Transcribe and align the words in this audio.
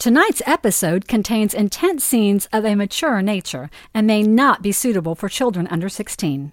Tonight's 0.00 0.40
episode 0.46 1.06
contains 1.06 1.52
intense 1.52 2.04
scenes 2.04 2.48
of 2.54 2.64
a 2.64 2.74
mature 2.74 3.20
nature 3.20 3.68
and 3.92 4.06
may 4.06 4.22
not 4.22 4.62
be 4.62 4.72
suitable 4.72 5.14
for 5.14 5.28
children 5.28 5.66
under 5.66 5.90
16. 5.90 6.52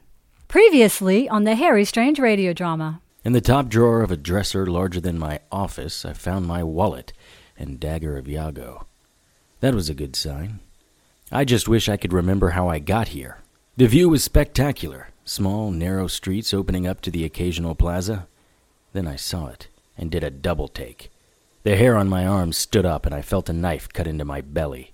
Previously 0.49 1.29
on 1.29 1.45
the 1.45 1.55
Harry 1.55 1.85
Strange 1.85 2.19
radio 2.19 2.51
drama. 2.51 2.99
In 3.23 3.31
the 3.31 3.39
top 3.39 3.69
drawer 3.69 4.01
of 4.01 4.11
a 4.11 4.17
dresser 4.17 4.65
larger 4.65 4.99
than 4.99 5.17
my 5.17 5.39
office, 5.49 6.03
I 6.03 6.11
found 6.11 6.45
my 6.45 6.61
wallet 6.61 7.13
and 7.57 7.79
dagger 7.79 8.17
of 8.17 8.27
Iago. 8.27 8.85
That 9.61 9.73
was 9.73 9.87
a 9.87 9.93
good 9.93 10.17
sign. 10.17 10.59
I 11.31 11.45
just 11.45 11.69
wish 11.69 11.87
I 11.87 11.95
could 11.95 12.11
remember 12.11 12.49
how 12.49 12.67
I 12.67 12.79
got 12.79 13.07
here. 13.07 13.37
The 13.77 13.87
view 13.87 14.09
was 14.09 14.25
spectacular 14.25 15.11
small, 15.23 15.71
narrow 15.71 16.07
streets 16.07 16.53
opening 16.53 16.85
up 16.85 16.99
to 16.99 17.11
the 17.11 17.23
occasional 17.23 17.75
plaza. 17.75 18.27
Then 18.91 19.07
I 19.07 19.15
saw 19.15 19.47
it 19.47 19.69
and 19.97 20.11
did 20.11 20.25
a 20.25 20.29
double 20.29 20.67
take. 20.67 21.11
The 21.67 21.75
hair 21.75 21.97
on 21.97 22.07
my 22.07 22.25
arms 22.25 22.55
stood 22.55 22.85
up, 22.85 23.05
and 23.05 23.13
I 23.13 23.21
felt 23.21 23.49
a 23.49 23.53
knife 23.53 23.89
cut 23.89 24.07
into 24.07 24.23
my 24.23 24.39
belly. 24.39 24.93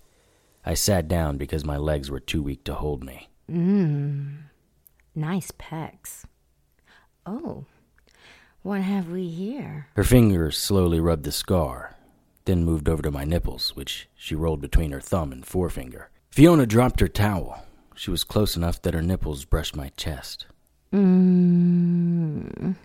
I 0.66 0.74
sat 0.74 1.08
down 1.08 1.38
because 1.38 1.64
my 1.64 1.78
legs 1.78 2.10
were 2.10 2.20
too 2.20 2.42
weak 2.42 2.64
to 2.64 2.74
hold 2.74 3.04
me. 3.04 3.30
Mmm. 3.48 4.38
Nice 5.14 5.52
pecs. 5.52 6.24
Oh, 7.28 7.66
what 8.64 8.82
have 8.82 9.12
we 9.12 9.30
here? 9.30 9.90
Her 9.96 10.04
fingers 10.04 10.58
slowly 10.58 11.00
rubbed 11.00 11.26
the 11.26 11.32
scar, 11.32 11.96
then 12.46 12.66
moved 12.66 12.90
over 12.90 13.04
to 13.04 13.12
my 13.12 13.24
nipples, 13.24 13.76
which 13.76 14.10
she 14.16 14.34
rolled 14.34 14.60
between 14.60 14.94
her 14.94 15.00
thumb 15.00 15.32
and 15.32 15.46
forefinger. 15.46 16.10
Fiona 16.32 16.66
dropped 16.66 17.02
her 17.02 17.08
towel. 17.08 17.64
She 17.94 18.10
was 18.10 18.24
close 18.24 18.56
enough 18.56 18.82
that 18.82 18.96
her 18.96 19.04
nipples 19.04 19.46
brushed 19.46 19.76
my 19.76 19.90
chest. 19.90 20.48
Mmm. 20.92 22.76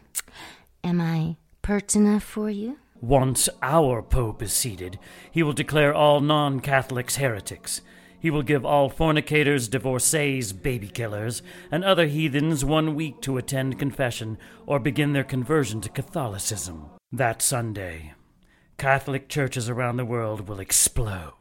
Am 0.84 1.01
I 1.01 1.37
pert 1.62 1.97
enough 1.97 2.23
for 2.23 2.51
you? 2.51 2.77
Once 3.01 3.48
our 3.62 4.02
Pope 4.02 4.43
is 4.43 4.52
seated, 4.52 4.98
he 5.30 5.43
will 5.43 5.52
declare 5.52 5.95
all 5.95 6.20
non 6.20 6.59
Catholics 6.59 7.16
heretics. 7.16 7.80
He 8.19 8.30
will 8.30 8.43
give 8.43 8.65
all 8.65 8.91
fornicators, 8.91 9.69
divorcees, 9.69 10.53
baby 10.53 10.89
killers, 10.89 11.41
and 11.70 11.84
other 11.84 12.06
heathens 12.06 12.64
one 12.64 12.97
week 12.97 13.20
to 13.20 13.36
attend 13.36 13.78
confession 13.78 14.36
or 14.67 14.81
begin 14.81 15.12
their 15.12 15.23
conversion 15.23 15.81
to 15.83 15.89
Catholicism. 15.89 16.86
That 17.12 17.41
Sunday, 17.41 18.14
Catholic 18.77 19.28
churches 19.28 19.69
around 19.69 19.97
the 19.98 20.05
world 20.05 20.48
will 20.48 20.58
explode. 20.58 21.34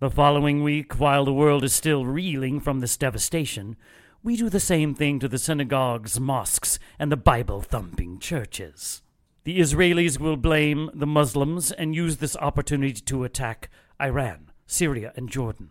The 0.00 0.10
following 0.10 0.62
week, 0.62 1.00
while 1.00 1.24
the 1.24 1.32
world 1.32 1.64
is 1.64 1.72
still 1.72 2.04
reeling 2.04 2.60
from 2.60 2.80
this 2.80 2.98
devastation, 2.98 3.76
we 4.22 4.36
do 4.36 4.50
the 4.50 4.60
same 4.60 4.94
thing 4.94 5.18
to 5.20 5.28
the 5.28 5.38
synagogues, 5.38 6.20
mosques, 6.20 6.78
and 6.98 7.10
the 7.10 7.16
Bible 7.16 7.62
thumping 7.62 8.18
churches. 8.18 9.00
The 9.44 9.58
Israelis 9.58 10.20
will 10.20 10.36
blame 10.36 10.88
the 10.94 11.06
Muslims 11.06 11.72
and 11.72 11.96
use 11.96 12.18
this 12.18 12.36
opportunity 12.36 13.00
to 13.00 13.24
attack 13.24 13.70
Iran, 14.00 14.52
Syria, 14.66 15.12
and 15.16 15.28
Jordan. 15.28 15.70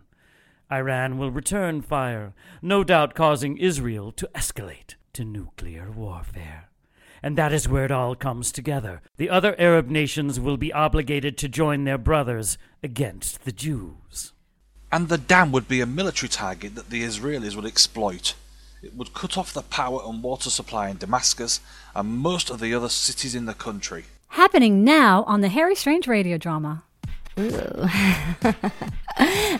Iran 0.70 1.16
will 1.16 1.30
return 1.30 1.80
fire, 1.80 2.34
no 2.60 2.84
doubt 2.84 3.14
causing 3.14 3.56
Israel 3.56 4.12
to 4.12 4.28
escalate 4.34 4.96
to 5.14 5.24
nuclear 5.24 5.90
warfare. 5.90 6.68
And 7.22 7.38
that 7.38 7.52
is 7.52 7.68
where 7.68 7.86
it 7.86 7.90
all 7.90 8.14
comes 8.14 8.52
together. 8.52 9.00
The 9.16 9.30
other 9.30 9.54
Arab 9.58 9.88
nations 9.88 10.38
will 10.38 10.58
be 10.58 10.72
obligated 10.72 11.38
to 11.38 11.48
join 11.48 11.84
their 11.84 11.98
brothers 11.98 12.58
against 12.82 13.44
the 13.44 13.52
Jews. 13.52 14.34
And 14.90 15.08
the 15.08 15.16
dam 15.16 15.50
would 15.52 15.68
be 15.68 15.80
a 15.80 15.86
military 15.86 16.28
target 16.28 16.74
that 16.74 16.90
the 16.90 17.04
Israelis 17.04 17.56
would 17.56 17.64
exploit. 17.64 18.34
It 18.82 18.96
would 18.96 19.14
cut 19.14 19.38
off 19.38 19.52
the 19.52 19.62
power 19.62 20.02
and 20.04 20.24
water 20.24 20.50
supply 20.50 20.88
in 20.88 20.96
Damascus 20.96 21.60
and 21.94 22.08
most 22.08 22.50
of 22.50 22.58
the 22.58 22.74
other 22.74 22.88
cities 22.88 23.32
in 23.32 23.46
the 23.46 23.54
country. 23.54 24.06
Happening 24.30 24.82
now 24.82 25.22
on 25.28 25.40
the 25.40 25.48
Harry 25.48 25.76
Strange 25.76 26.08
radio 26.08 26.36
drama. 26.36 26.82
Ooh. 27.38 27.88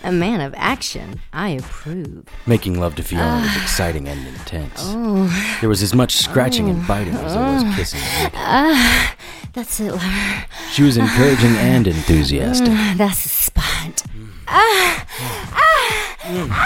a 0.03 0.11
man 0.11 0.41
of 0.41 0.53
action. 0.57 1.21
I 1.33 1.51
approve. 1.51 2.25
Making 2.47 2.81
love 2.81 2.97
to 2.97 3.05
Fiona 3.05 3.43
was 3.43 3.63
exciting 3.63 4.09
and 4.09 4.27
intense. 4.27 4.81
Oh. 4.83 5.57
There 5.61 5.69
was 5.69 5.83
as 5.83 5.95
much 5.95 6.17
scratching 6.17 6.69
and 6.69 6.85
biting 6.89 7.15
as 7.15 7.35
there 7.35 7.65
was 7.65 7.77
kissing. 7.77 8.01
Ah, 8.35 9.15
that's 9.53 9.79
it, 9.79 9.93
lover. 9.93 10.45
She 10.73 10.83
was 10.83 10.97
encouraging 10.97 11.55
and 11.59 11.87
enthusiastic. 11.87 12.69
Mm, 12.69 12.97
that's 12.97 13.23
the 13.23 13.29
spot. 13.29 14.03
Ah, 14.49 15.07
ah, 15.53 15.87
ah, 16.25 16.59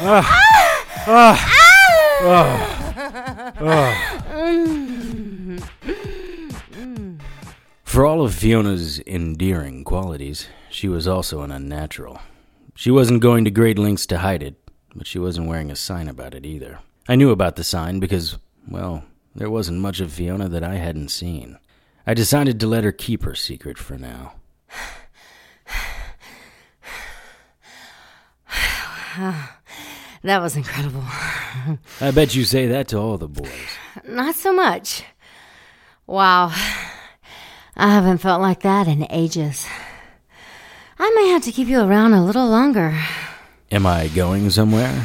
ah, 0.00 1.04
ah, 1.08 1.74
For 7.84 8.04
all 8.04 8.22
of 8.22 8.34
Fiona's 8.34 9.00
endearing 9.06 9.82
qualities, 9.82 10.48
she 10.70 10.88
was 10.88 11.08
also 11.08 11.42
an 11.42 11.50
unnatural. 11.50 12.20
She 12.74 12.90
wasn't 12.90 13.22
going 13.22 13.44
to 13.44 13.50
great 13.50 13.78
lengths 13.78 14.06
to 14.06 14.18
hide 14.18 14.42
it, 14.42 14.54
but 14.94 15.06
she 15.06 15.18
wasn't 15.18 15.48
wearing 15.48 15.70
a 15.70 15.76
sign 15.76 16.06
about 16.08 16.34
it 16.34 16.46
either. 16.46 16.78
I 17.08 17.16
knew 17.16 17.30
about 17.30 17.56
the 17.56 17.64
sign 17.64 17.98
because, 17.98 18.38
well, 18.68 19.04
there 19.34 19.50
wasn't 19.50 19.80
much 19.80 20.00
of 20.00 20.12
Fiona 20.12 20.48
that 20.48 20.62
I 20.62 20.76
hadn't 20.76 21.08
seen. 21.08 21.58
I 22.06 22.14
decided 22.14 22.60
to 22.60 22.66
let 22.66 22.84
her 22.84 22.92
keep 22.92 23.22
her 23.24 23.34
secret 23.34 23.78
for 23.78 23.96
now. 23.96 24.34
That 30.22 30.42
was 30.42 30.56
incredible. 30.56 31.04
I 32.00 32.10
bet 32.10 32.34
you 32.34 32.44
say 32.44 32.66
that 32.68 32.88
to 32.88 32.98
all 32.98 33.18
the 33.18 33.28
boys. 33.28 33.50
Not 34.06 34.34
so 34.34 34.52
much. 34.52 35.04
Wow. 36.06 36.52
I 37.76 37.92
haven't 37.92 38.18
felt 38.18 38.40
like 38.40 38.60
that 38.62 38.88
in 38.88 39.06
ages. 39.10 39.66
I 40.98 41.12
may 41.14 41.28
have 41.28 41.42
to 41.42 41.52
keep 41.52 41.68
you 41.68 41.80
around 41.80 42.12
a 42.14 42.24
little 42.24 42.48
longer. 42.48 43.00
Am 43.70 43.86
I 43.86 44.08
going 44.08 44.50
somewhere? 44.50 45.04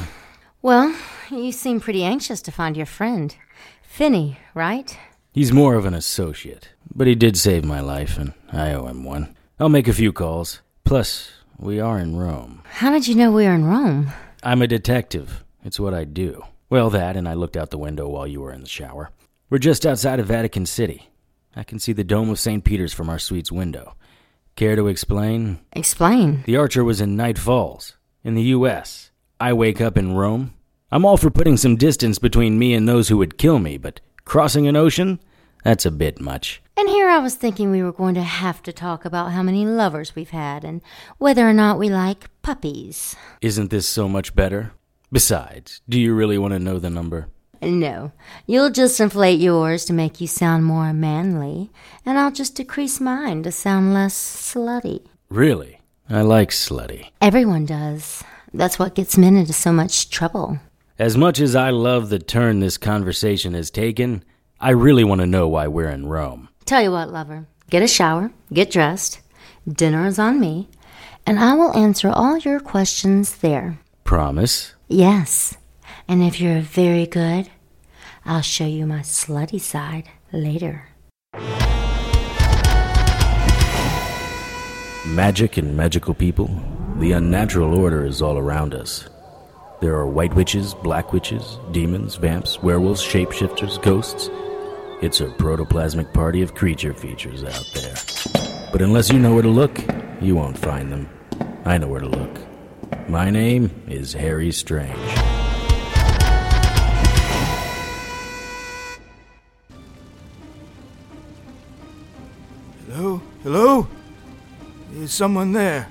Well, 0.61 0.95
you 1.29 1.51
seem 1.51 1.79
pretty 1.79 2.03
anxious 2.03 2.41
to 2.43 2.51
find 2.51 2.75
your 2.75 2.87
friend. 2.87 3.35
Finney, 3.83 4.39
right? 4.55 4.97
He's 5.33 5.51
more 5.51 5.75
of 5.75 5.85
an 5.85 5.93
associate, 5.93 6.69
but 6.95 7.05
he 7.05 7.13
did 7.15 7.37
save 7.37 7.63
my 7.63 7.79
life, 7.79 8.17
and 8.17 8.33
I 8.51 8.73
owe 8.73 8.87
him 8.87 9.03
one. 9.03 9.35
I'll 9.59 9.69
make 9.69 9.87
a 9.87 9.93
few 9.93 10.11
calls. 10.11 10.61
Plus, 10.83 11.31
we 11.59 11.79
are 11.79 11.99
in 11.99 12.15
Rome. 12.15 12.63
How 12.65 12.91
did 12.91 13.07
you 13.07 13.13
know 13.13 13.31
we 13.31 13.45
were 13.45 13.53
in 13.53 13.65
Rome? 13.65 14.11
I'm 14.45 14.61
a 14.61 14.67
detective. 14.67 15.45
It's 15.63 15.79
what 15.79 15.93
I 15.93 16.03
do. 16.03 16.43
Well, 16.69 16.89
that, 16.89 17.15
and 17.15 17.29
I 17.29 17.33
looked 17.33 17.55
out 17.55 17.69
the 17.69 17.77
window 17.77 18.09
while 18.09 18.27
you 18.27 18.41
were 18.41 18.51
in 18.51 18.61
the 18.61 18.67
shower. 18.67 19.09
We're 19.49 19.57
just 19.57 19.85
outside 19.85 20.19
of 20.19 20.25
Vatican 20.25 20.65
City. 20.65 21.09
I 21.55 21.63
can 21.63 21.79
see 21.79 21.93
the 21.93 22.03
dome 22.03 22.29
of 22.29 22.39
St. 22.39 22.63
Peter's 22.63 22.93
from 22.93 23.09
our 23.09 23.19
suite's 23.19 23.51
window. 23.51 23.95
Care 24.57 24.75
to 24.75 24.87
explain? 24.87 25.59
Explain. 25.71 26.43
The 26.45 26.57
Archer 26.57 26.83
was 26.83 26.99
in 26.99 27.15
Night 27.15 27.37
Falls, 27.37 27.95
in 28.23 28.35
the 28.35 28.43
U.S. 28.43 29.11
I 29.39 29.53
wake 29.53 29.79
up 29.79 29.97
in 29.97 30.13
Rome. 30.13 30.53
I'm 30.91 31.05
all 31.05 31.17
for 31.17 31.29
putting 31.29 31.55
some 31.55 31.77
distance 31.77 32.19
between 32.19 32.59
me 32.59 32.73
and 32.73 32.87
those 32.87 33.07
who 33.07 33.17
would 33.17 33.37
kill 33.37 33.59
me, 33.59 33.77
but 33.77 34.01
crossing 34.25 34.67
an 34.67 34.75
ocean? 34.75 35.21
That's 35.63 35.85
a 35.85 35.91
bit 35.91 36.19
much. 36.19 36.61
And 36.75 36.89
here 36.89 37.07
I 37.07 37.19
was 37.19 37.35
thinking 37.35 37.69
we 37.69 37.83
were 37.83 37.91
going 37.91 38.15
to 38.15 38.23
have 38.23 38.63
to 38.63 38.73
talk 38.73 39.05
about 39.05 39.31
how 39.31 39.43
many 39.43 39.63
lovers 39.65 40.15
we've 40.15 40.31
had 40.31 40.63
and 40.63 40.81
whether 41.19 41.47
or 41.47 41.53
not 41.53 41.77
we 41.77 41.87
like 41.87 42.29
puppies. 42.41 43.15
Isn't 43.41 43.69
this 43.69 43.87
so 43.87 44.09
much 44.09 44.35
better? 44.35 44.73
Besides, 45.11 45.81
do 45.87 45.99
you 45.99 46.15
really 46.15 46.39
want 46.39 46.53
to 46.53 46.59
know 46.59 46.79
the 46.79 46.89
number? 46.89 47.27
No. 47.61 48.11
You'll 48.47 48.71
just 48.71 48.99
inflate 48.99 49.39
yours 49.39 49.85
to 49.85 49.93
make 49.93 50.19
you 50.19 50.27
sound 50.27 50.65
more 50.65 50.91
manly, 50.93 51.69
and 52.05 52.17
I'll 52.17 52.31
just 52.31 52.55
decrease 52.55 52.99
mine 52.99 53.43
to 53.43 53.51
sound 53.51 53.93
less 53.93 54.15
slutty. 54.15 55.05
Really? 55.29 55.79
I 56.09 56.21
like 56.21 56.49
slutty. 56.49 57.09
Everyone 57.21 57.67
does. 57.67 58.23
That's 58.51 58.79
what 58.79 58.95
gets 58.95 59.17
men 59.17 59.37
into 59.37 59.53
so 59.53 59.71
much 59.71 60.09
trouble. 60.09 60.59
As 60.97 61.17
much 61.17 61.39
as 61.39 61.55
I 61.55 61.69
love 61.69 62.09
the 62.09 62.19
turn 62.19 62.59
this 62.59 62.77
conversation 62.77 63.53
has 63.53 63.71
taken, 63.71 64.23
I 64.59 64.71
really 64.71 65.03
want 65.03 65.21
to 65.21 65.27
know 65.27 65.47
why 65.47 65.67
we're 65.67 65.89
in 65.89 66.07
Rome. 66.07 66.49
Tell 66.65 66.81
you 66.81 66.91
what, 66.91 67.11
lover. 67.11 67.45
Get 67.69 67.83
a 67.83 67.87
shower, 67.87 68.31
get 68.51 68.71
dressed. 68.71 69.19
Dinner 69.67 70.05
is 70.05 70.19
on 70.19 70.39
me, 70.39 70.69
and 71.25 71.39
I 71.39 71.53
will 71.55 71.75
answer 71.75 72.09
all 72.09 72.37
your 72.37 72.59
questions 72.59 73.37
there. 73.37 73.79
Promise? 74.03 74.73
Yes. 74.87 75.57
And 76.07 76.21
if 76.21 76.39
you're 76.39 76.61
very 76.61 77.05
good, 77.05 77.49
I'll 78.25 78.41
show 78.41 78.65
you 78.65 78.85
my 78.85 78.99
slutty 78.99 79.59
side 79.59 80.09
later. 80.31 80.87
Magic 85.05 85.57
and 85.57 85.75
magical 85.75 86.13
people, 86.13 86.49
the 86.97 87.11
unnatural 87.11 87.77
order 87.77 88.05
is 88.05 88.21
all 88.21 88.37
around 88.37 88.73
us. 88.73 89.09
There 89.81 89.95
are 89.95 90.07
white 90.07 90.33
witches, 90.33 90.73
black 90.73 91.11
witches, 91.11 91.57
demons, 91.71 92.15
vamps, 92.15 92.63
werewolves, 92.63 93.01
shapeshifters, 93.01 93.81
ghosts. 93.81 94.29
It's 95.03 95.19
a 95.19 95.25
protoplasmic 95.25 96.13
party 96.13 96.41
of 96.43 96.55
creature 96.55 96.93
features 96.93 97.43
out 97.43 97.69
there. 97.73 97.93
But 98.71 98.81
unless 98.81 99.11
you 99.11 99.19
know 99.19 99.33
where 99.33 99.43
to 99.43 99.49
look, 99.49 99.77
you 100.21 100.33
won't 100.33 100.57
find 100.57 100.89
them. 100.89 101.09
I 101.65 101.77
know 101.77 101.89
where 101.89 101.99
to 101.99 102.07
look. 102.07 102.39
My 103.09 103.29
name 103.29 103.83
is 103.85 104.13
Harry 104.13 104.53
Strange. 104.53 104.97
Hello? 112.87 113.21
Hello? 113.43 113.87
Is 114.95 115.11
someone 115.11 115.51
there? 115.51 115.89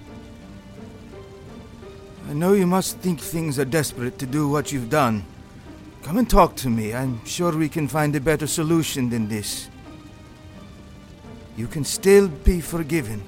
I 2.30 2.32
know 2.32 2.54
you 2.54 2.66
must 2.66 2.96
think 3.00 3.20
things 3.20 3.58
are 3.58 3.66
desperate 3.66 4.18
to 4.20 4.24
do 4.24 4.48
what 4.48 4.72
you've 4.72 4.88
done. 4.88 5.26
Come 6.02 6.18
and 6.18 6.28
talk 6.28 6.56
to 6.56 6.68
me. 6.68 6.92
I'm 6.92 7.24
sure 7.24 7.56
we 7.56 7.68
can 7.68 7.86
find 7.86 8.14
a 8.16 8.20
better 8.20 8.46
solution 8.46 9.08
than 9.08 9.28
this. 9.28 9.68
You 11.56 11.68
can 11.68 11.84
still 11.84 12.28
be 12.28 12.60
forgiven 12.60 13.22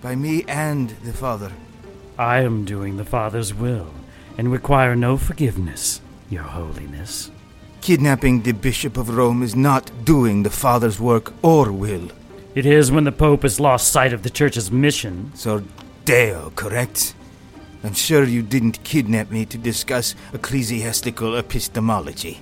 by 0.00 0.16
me 0.16 0.44
and 0.48 0.90
the 1.04 1.12
Father. 1.12 1.52
I 2.18 2.40
am 2.40 2.64
doing 2.64 2.96
the 2.96 3.04
Father's 3.04 3.52
will 3.52 3.92
and 4.38 4.50
require 4.50 4.96
no 4.96 5.16
forgiveness, 5.16 6.00
Your 6.30 6.44
Holiness. 6.44 7.30
Kidnapping 7.82 8.42
the 8.42 8.52
Bishop 8.52 8.96
of 8.96 9.16
Rome 9.16 9.42
is 9.42 9.54
not 9.54 9.90
doing 10.04 10.42
the 10.42 10.50
Father's 10.50 10.98
work 10.98 11.32
or 11.42 11.70
will. 11.70 12.10
It 12.54 12.64
is 12.64 12.90
when 12.90 13.04
the 13.04 13.12
Pope 13.12 13.42
has 13.42 13.60
lost 13.60 13.92
sight 13.92 14.12
of 14.12 14.22
the 14.22 14.30
Church's 14.30 14.70
mission. 14.72 15.30
So, 15.34 15.62
Deo, 16.04 16.50
correct? 16.56 17.14
I'm 17.84 17.94
sure 17.94 18.24
you 18.24 18.42
didn't 18.42 18.82
kidnap 18.82 19.30
me 19.30 19.46
to 19.46 19.56
discuss 19.56 20.16
ecclesiastical 20.32 21.36
epistemology. 21.36 22.40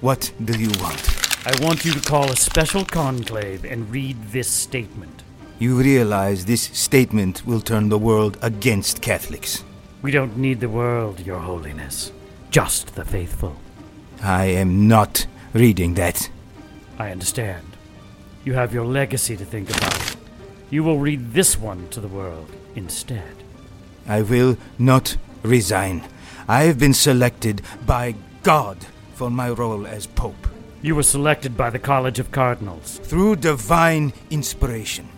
What 0.00 0.32
do 0.42 0.58
you 0.58 0.70
want? 0.80 1.46
I 1.46 1.52
want 1.64 1.84
you 1.84 1.92
to 1.92 2.00
call 2.00 2.30
a 2.30 2.36
special 2.36 2.84
conclave 2.84 3.64
and 3.64 3.90
read 3.90 4.16
this 4.28 4.48
statement. 4.48 5.22
You 5.58 5.76
realize 5.76 6.44
this 6.44 6.62
statement 6.62 7.46
will 7.46 7.60
turn 7.60 7.88
the 7.88 7.98
world 7.98 8.38
against 8.40 9.02
Catholics. 9.02 9.64
We 10.00 10.12
don't 10.12 10.36
need 10.38 10.60
the 10.60 10.68
world, 10.68 11.20
Your 11.20 11.40
Holiness, 11.40 12.12
just 12.50 12.94
the 12.94 13.04
faithful. 13.04 13.56
I 14.22 14.46
am 14.46 14.88
not 14.88 15.26
reading 15.52 15.94
that. 15.94 16.30
I 16.98 17.10
understand. 17.10 17.66
You 18.44 18.54
have 18.54 18.72
your 18.72 18.86
legacy 18.86 19.36
to 19.36 19.44
think 19.44 19.68
about. 19.76 20.16
You 20.70 20.84
will 20.84 20.98
read 20.98 21.32
this 21.32 21.58
one 21.58 21.88
to 21.88 22.00
the 22.00 22.08
world 22.08 22.50
instead. 22.74 23.42
I 24.08 24.22
will 24.22 24.56
not 24.78 25.16
resign. 25.42 26.02
I 26.48 26.62
have 26.62 26.78
been 26.78 26.94
selected 26.94 27.60
by 27.84 28.14
God 28.42 28.78
for 29.14 29.30
my 29.30 29.50
role 29.50 29.86
as 29.86 30.06
Pope. 30.06 30.48
You 30.80 30.94
were 30.94 31.02
selected 31.02 31.56
by 31.56 31.70
the 31.70 31.78
College 31.78 32.18
of 32.18 32.32
Cardinals. 32.32 32.98
Through 33.02 33.36
divine 33.36 34.12
inspiration. 34.30 35.08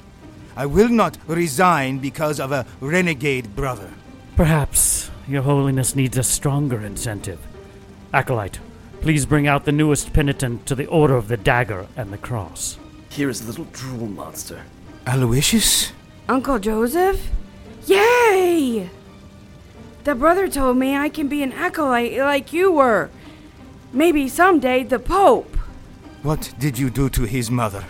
I 0.57 0.67
will 0.67 0.89
not 0.89 1.19
resign 1.27 1.99
because 1.99 2.41
of 2.41 2.51
a 2.51 2.67
renegade 2.81 3.55
brother. 3.55 3.91
Perhaps 4.37 5.11
Your 5.29 5.43
Holiness 5.43 5.95
needs 5.95 6.19
a 6.19 6.23
stronger 6.23 6.81
incentive. 6.81 7.39
Acolyte, 8.13 8.59
please 9.03 9.25
bring 9.25 9.47
out 9.47 9.65
the 9.65 9.73
newest 9.73 10.13
penitent 10.13 10.67
to 10.67 10.75
the 10.75 10.87
Order 10.87 11.15
of 11.15 11.29
the 11.29 11.37
Dagger 11.37 11.87
and 11.97 12.13
the 12.13 12.19
Cross. 12.19 12.79
Here 13.11 13.29
is 13.29 13.43
a 13.43 13.47
little 13.47 13.67
drool 13.67 14.07
monster. 14.07 14.65
Aloysius? 15.07 15.93
Uncle 16.29 16.59
Joseph? 16.59 17.31
Yay! 17.87 18.91
The 20.05 20.15
brother 20.15 20.49
told 20.49 20.77
me 20.77 20.97
I 20.97 21.09
can 21.09 21.29
be 21.29 21.43
an 21.43 21.53
acolyte 21.53 22.19
like 22.19 22.53
you 22.53 22.73
were. 22.73 23.11
Maybe 23.93 24.29
someday 24.29 24.85
the 24.85 24.99
Pope. 24.99 25.57
What 26.23 26.55
did 26.59 26.79
you 26.79 26.91
do 26.91 27.09
to 27.11 27.23
his 27.23 27.51
mother? 27.51 27.85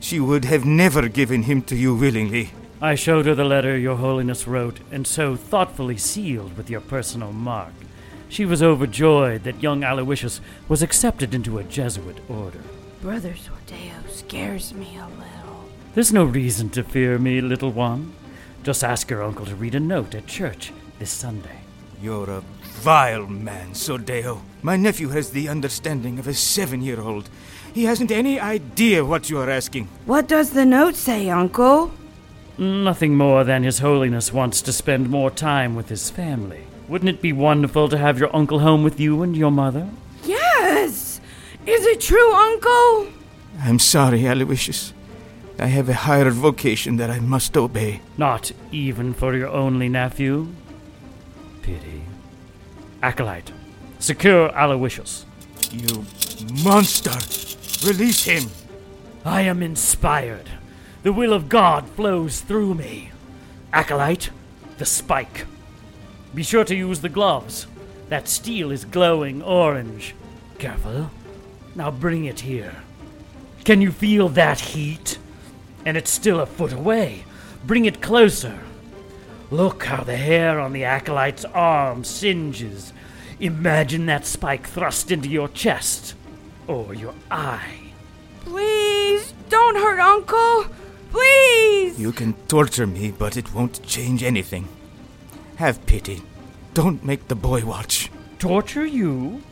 She 0.00 0.18
would 0.18 0.44
have 0.44 0.64
never 0.64 1.08
given 1.08 1.44
him 1.44 1.62
to 1.62 1.76
you 1.76 1.94
willingly. 1.94 2.50
I 2.80 2.96
showed 2.96 3.26
her 3.26 3.34
the 3.34 3.44
letter 3.44 3.78
Your 3.78 3.96
Holiness 3.96 4.48
wrote, 4.48 4.80
and 4.90 5.06
so 5.06 5.36
thoughtfully 5.36 5.96
sealed 5.96 6.56
with 6.56 6.68
your 6.68 6.80
personal 6.80 7.32
mark. 7.32 7.72
She 8.28 8.44
was 8.44 8.62
overjoyed 8.62 9.44
that 9.44 9.62
young 9.62 9.84
Aloysius 9.84 10.40
was 10.68 10.82
accepted 10.82 11.34
into 11.34 11.58
a 11.58 11.64
Jesuit 11.64 12.18
order. 12.28 12.60
Brother 13.00 13.34
Sordeo 13.34 14.08
scares 14.10 14.74
me 14.74 14.96
a 14.96 15.06
little. 15.06 15.68
There's 15.94 16.12
no 16.12 16.24
reason 16.24 16.70
to 16.70 16.82
fear 16.82 17.18
me, 17.18 17.40
little 17.40 17.70
one. 17.70 18.14
Just 18.62 18.84
ask 18.84 19.10
your 19.10 19.22
uncle 19.24 19.44
to 19.46 19.56
read 19.56 19.74
a 19.74 19.80
note 19.80 20.14
at 20.14 20.26
church 20.26 20.72
this 21.00 21.10
Sunday. 21.10 21.58
You're 22.00 22.30
a 22.30 22.42
vile 22.62 23.26
man, 23.26 23.72
Sordeo. 23.72 24.40
My 24.62 24.76
nephew 24.76 25.08
has 25.08 25.30
the 25.30 25.48
understanding 25.48 26.18
of 26.20 26.28
a 26.28 26.34
seven 26.34 26.80
year 26.80 27.00
old. 27.00 27.28
He 27.74 27.84
hasn't 27.84 28.12
any 28.12 28.38
idea 28.38 29.04
what 29.04 29.30
you 29.30 29.38
are 29.38 29.50
asking. 29.50 29.88
What 30.06 30.28
does 30.28 30.50
the 30.50 30.64
note 30.64 30.94
say, 30.94 31.28
Uncle? 31.28 31.90
Nothing 32.56 33.16
more 33.16 33.42
than 33.44 33.64
His 33.64 33.80
Holiness 33.80 34.32
wants 34.32 34.62
to 34.62 34.72
spend 34.72 35.10
more 35.10 35.30
time 35.30 35.74
with 35.74 35.88
his 35.88 36.10
family. 36.10 36.64
Wouldn't 36.86 37.08
it 37.08 37.22
be 37.22 37.32
wonderful 37.32 37.88
to 37.88 37.98
have 37.98 38.18
your 38.18 38.34
uncle 38.36 38.60
home 38.60 38.84
with 38.84 39.00
you 39.00 39.22
and 39.22 39.36
your 39.36 39.50
mother? 39.50 39.88
Yes! 40.24 41.20
Is 41.66 41.86
it 41.86 42.00
true, 42.00 42.32
Uncle? 42.34 43.08
I'm 43.60 43.78
sorry, 43.78 44.26
Aloysius. 44.26 44.92
I 45.58 45.66
have 45.66 45.88
a 45.88 45.94
higher 45.94 46.30
vocation 46.30 46.96
that 46.96 47.10
I 47.10 47.20
must 47.20 47.56
obey. 47.56 48.00
Not 48.16 48.52
even 48.70 49.14
for 49.14 49.34
your 49.34 49.48
only 49.48 49.88
nephew? 49.88 50.48
Pity. 51.62 52.02
Acolyte, 53.02 53.52
secure 53.98 54.50
Aloysius. 54.56 55.26
You 55.70 56.04
monster! 56.64 57.18
Release 57.86 58.24
him! 58.24 58.50
I 59.24 59.42
am 59.42 59.62
inspired. 59.62 60.50
The 61.02 61.12
will 61.12 61.32
of 61.32 61.48
God 61.48 61.88
flows 61.88 62.40
through 62.40 62.74
me. 62.74 63.10
Acolyte, 63.72 64.30
the 64.78 64.86
spike. 64.86 65.46
Be 66.34 66.42
sure 66.42 66.64
to 66.64 66.74
use 66.74 67.00
the 67.00 67.08
gloves. 67.08 67.66
That 68.08 68.28
steel 68.28 68.70
is 68.70 68.84
glowing 68.84 69.42
orange. 69.42 70.14
Careful. 70.58 71.10
Now 71.74 71.90
bring 71.90 72.24
it 72.24 72.40
here. 72.40 72.82
Can 73.64 73.80
you 73.80 73.92
feel 73.92 74.28
that 74.30 74.60
heat? 74.60 75.18
And 75.84 75.96
it's 75.96 76.10
still 76.10 76.40
a 76.40 76.46
foot 76.46 76.72
away. 76.72 77.24
Bring 77.64 77.84
it 77.84 78.00
closer. 78.00 78.58
Look 79.50 79.84
how 79.84 80.02
the 80.02 80.16
hair 80.16 80.58
on 80.58 80.72
the 80.72 80.84
acolyte's 80.84 81.44
arm 81.44 82.04
singes. 82.04 82.92
Imagine 83.38 84.06
that 84.06 84.24
spike 84.24 84.66
thrust 84.66 85.10
into 85.10 85.28
your 85.28 85.48
chest 85.48 86.14
or 86.66 86.94
your 86.94 87.14
eye. 87.30 87.92
Please, 88.40 89.34
don't 89.48 89.76
hurt 89.76 90.00
Uncle. 90.00 90.66
Please! 91.10 92.00
You 92.00 92.12
can 92.12 92.32
torture 92.48 92.86
me, 92.86 93.10
but 93.10 93.36
it 93.36 93.52
won't 93.52 93.84
change 93.84 94.22
anything. 94.22 94.68
Have 95.56 95.84
pity. 95.86 96.22
Don't 96.72 97.04
make 97.04 97.28
the 97.28 97.34
boy 97.34 97.64
watch. 97.64 98.10
Torture 98.38 98.86
you? 98.86 99.42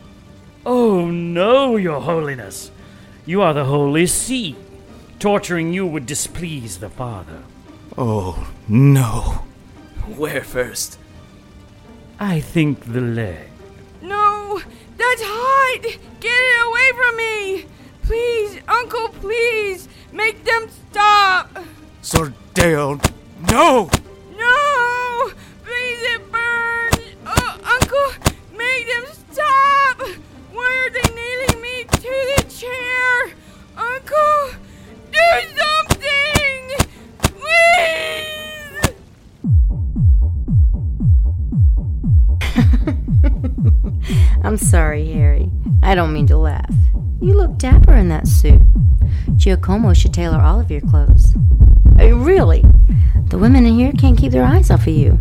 Oh 0.64 1.10
no, 1.10 1.76
Your 1.76 2.00
Holiness. 2.00 2.70
You 3.26 3.42
are 3.42 3.52
the 3.52 3.64
Holy 3.64 4.06
See. 4.06 4.56
Torturing 5.20 5.74
you 5.74 5.86
would 5.86 6.06
displease 6.06 6.78
the 6.78 6.88
Father. 6.88 7.42
Oh, 7.98 8.50
no. 8.66 9.44
Where 10.16 10.42
first? 10.42 10.98
I 12.18 12.40
think 12.40 12.90
the 12.94 13.02
leg. 13.02 13.50
No! 14.00 14.62
That's 14.96 15.22
hot! 15.22 15.82
Get 16.20 16.32
it 16.32 16.66
away 16.66 16.90
from 16.96 17.16
me! 17.18 17.66
Please, 18.02 18.62
Uncle, 18.66 19.08
please! 19.20 19.88
Make 20.10 20.42
them 20.42 20.70
stop! 20.90 21.54
Sordeo, 22.02 22.98
no! 23.50 23.90
No! 24.38 25.30
Please, 25.64 26.02
it 26.14 26.32
burns! 26.32 27.14
Oh, 27.26 27.58
Uncle, 27.62 28.32
make 28.56 28.86
them 28.86 29.04
stop! 29.12 30.16
Why 30.50 30.70
are 30.80 30.90
they 30.90 31.14
nailing 31.14 31.60
me 31.60 31.84
to 31.84 32.34
the 32.36 32.42
chair? 32.48 33.36
Uncle, 33.76 34.59
something! 35.56 36.62
Please! 37.22 38.90
I'm 44.44 44.56
sorry, 44.56 45.12
Harry. 45.12 45.50
I 45.82 45.94
don't 45.94 46.12
mean 46.12 46.26
to 46.28 46.36
laugh. 46.36 46.74
You 47.20 47.34
look 47.34 47.58
dapper 47.58 47.94
in 47.94 48.08
that 48.08 48.26
suit. 48.26 48.62
Giacomo 49.36 49.92
should 49.94 50.14
tailor 50.14 50.40
all 50.40 50.60
of 50.60 50.70
your 50.70 50.80
clothes. 50.82 51.34
Really, 51.96 52.64
the 53.28 53.38
women 53.38 53.66
in 53.66 53.74
here 53.74 53.92
can't 53.92 54.16
keep 54.18 54.32
their 54.32 54.44
eyes 54.44 54.70
off 54.70 54.86
of 54.86 54.88
you. 54.88 55.18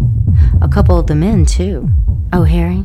A 0.61 0.67
couple 0.67 0.97
of 0.97 1.07
the 1.07 1.15
men, 1.15 1.45
too. 1.45 1.89
Oh, 2.31 2.43
Harry, 2.43 2.83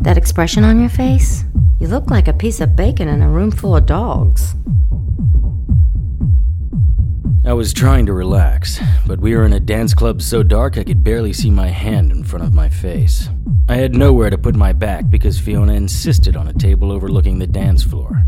that 0.00 0.16
expression 0.16 0.64
on 0.64 0.80
your 0.80 0.88
face? 0.88 1.44
You 1.80 1.88
look 1.88 2.10
like 2.10 2.28
a 2.28 2.32
piece 2.32 2.60
of 2.60 2.76
bacon 2.76 3.08
in 3.08 3.22
a 3.22 3.28
room 3.28 3.50
full 3.50 3.74
of 3.76 3.86
dogs. 3.86 4.54
I 7.44 7.54
was 7.54 7.72
trying 7.72 8.06
to 8.06 8.12
relax, 8.12 8.78
but 9.04 9.18
we 9.18 9.34
were 9.34 9.44
in 9.44 9.52
a 9.52 9.58
dance 9.58 9.94
club 9.94 10.22
so 10.22 10.44
dark 10.44 10.78
I 10.78 10.84
could 10.84 11.02
barely 11.02 11.32
see 11.32 11.50
my 11.50 11.66
hand 11.68 12.12
in 12.12 12.22
front 12.22 12.44
of 12.44 12.54
my 12.54 12.68
face. 12.68 13.28
I 13.68 13.74
had 13.74 13.96
nowhere 13.96 14.30
to 14.30 14.38
put 14.38 14.54
my 14.54 14.72
back 14.72 15.10
because 15.10 15.40
Fiona 15.40 15.72
insisted 15.72 16.36
on 16.36 16.46
a 16.46 16.52
table 16.52 16.92
overlooking 16.92 17.40
the 17.40 17.48
dance 17.48 17.82
floor. 17.82 18.22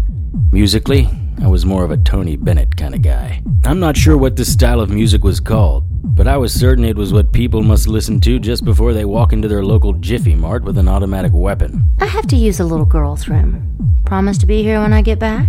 Musically, 0.50 1.08
I 1.40 1.46
was 1.46 1.64
more 1.64 1.84
of 1.84 1.92
a 1.92 1.96
Tony 1.96 2.34
Bennett 2.34 2.76
kind 2.76 2.92
of 2.92 3.02
guy. 3.02 3.40
I'm 3.64 3.78
not 3.78 3.96
sure 3.96 4.16
what 4.18 4.34
this 4.34 4.52
style 4.52 4.80
of 4.80 4.90
music 4.90 5.22
was 5.22 5.38
called, 5.38 5.84
but 6.02 6.26
I 6.26 6.36
was 6.36 6.52
certain 6.52 6.84
it 6.84 6.96
was 6.96 7.12
what 7.12 7.32
people 7.32 7.62
must 7.62 7.86
listen 7.86 8.20
to 8.22 8.40
just 8.40 8.64
before 8.64 8.92
they 8.92 9.04
walk 9.04 9.32
into 9.32 9.46
their 9.46 9.64
local 9.64 9.92
Jiffy 9.92 10.34
Mart 10.34 10.64
with 10.64 10.76
an 10.76 10.88
automatic 10.88 11.30
weapon. 11.32 11.88
I 12.00 12.06
have 12.06 12.26
to 12.28 12.36
use 12.36 12.58
the 12.58 12.64
little 12.64 12.84
girl's 12.84 13.28
room. 13.28 14.00
Promise 14.06 14.38
to 14.38 14.46
be 14.46 14.64
here 14.64 14.80
when 14.80 14.92
I 14.92 15.02
get 15.02 15.20
back? 15.20 15.48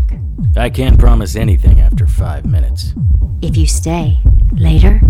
I 0.58 0.70
can't 0.70 1.00
promise 1.00 1.36
anything 1.36 1.80
after 1.80 2.08
five 2.08 2.46
minutes. 2.46 2.94
If 3.42 3.58
you 3.58 3.68
stay 3.68 4.20
later, 4.54 5.02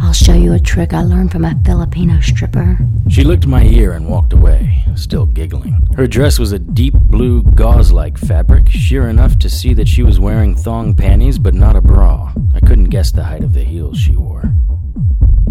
I'll 0.00 0.12
show 0.12 0.34
you 0.34 0.52
a 0.52 0.58
trick 0.58 0.92
I 0.92 1.02
learned 1.02 1.32
from 1.32 1.44
a 1.44 1.58
Filipino 1.64 2.20
stripper. 2.20 2.78
She 3.08 3.24
licked 3.24 3.46
my 3.46 3.62
ear 3.64 3.92
and 3.92 4.08
walked 4.08 4.32
away, 4.32 4.84
still 4.94 5.26
giggling. 5.26 5.78
Her 5.96 6.06
dress 6.06 6.38
was 6.38 6.52
a 6.52 6.58
deep 6.58 6.94
blue 6.94 7.42
gauze 7.42 7.92
like 7.92 8.18
fabric, 8.18 8.68
sheer 8.68 9.08
enough 9.08 9.38
to 9.38 9.48
see 9.48 9.72
that 9.74 9.88
she 9.88 10.02
was 10.02 10.20
wearing 10.20 10.54
thong 10.54 10.94
panties 10.94 11.38
but 11.38 11.54
not 11.54 11.76
a 11.76 11.80
bra. 11.80 12.32
I 12.54 12.60
couldn't 12.60 12.90
guess 12.90 13.12
the 13.12 13.24
height 13.24 13.44
of 13.44 13.54
the 13.54 13.64
heels 13.64 13.98
she 13.98 14.16
wore. 14.16 14.52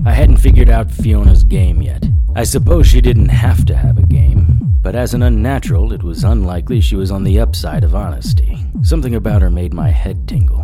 I 0.06 0.12
hadn't 0.12 0.38
figured 0.38 0.70
out 0.70 0.92
Fiona's 0.92 1.44
game 1.44 1.82
yet. 1.82 2.06
I 2.36 2.44
suppose 2.44 2.86
she 2.86 3.02
didn't 3.02 3.30
have 3.30 3.66
to 3.66 3.76
have 3.76 3.98
a 3.98 4.06
game, 4.06 4.45
but 4.86 4.96
as 4.96 5.16
an 5.16 5.24
unnatural, 5.24 5.92
it 5.94 6.04
was 6.04 6.24
unlikely 6.24 6.80
she 6.80 6.96
was 6.96 7.10
on 7.10 7.24
the 7.24 7.40
upside 7.40 7.84
of 7.84 7.96
honesty. 7.96 8.56
Something 8.84 9.16
about 9.16 9.42
her 9.42 9.50
made 9.50 9.74
my 9.74 9.90
head 9.90 10.28
tingle. 10.28 10.64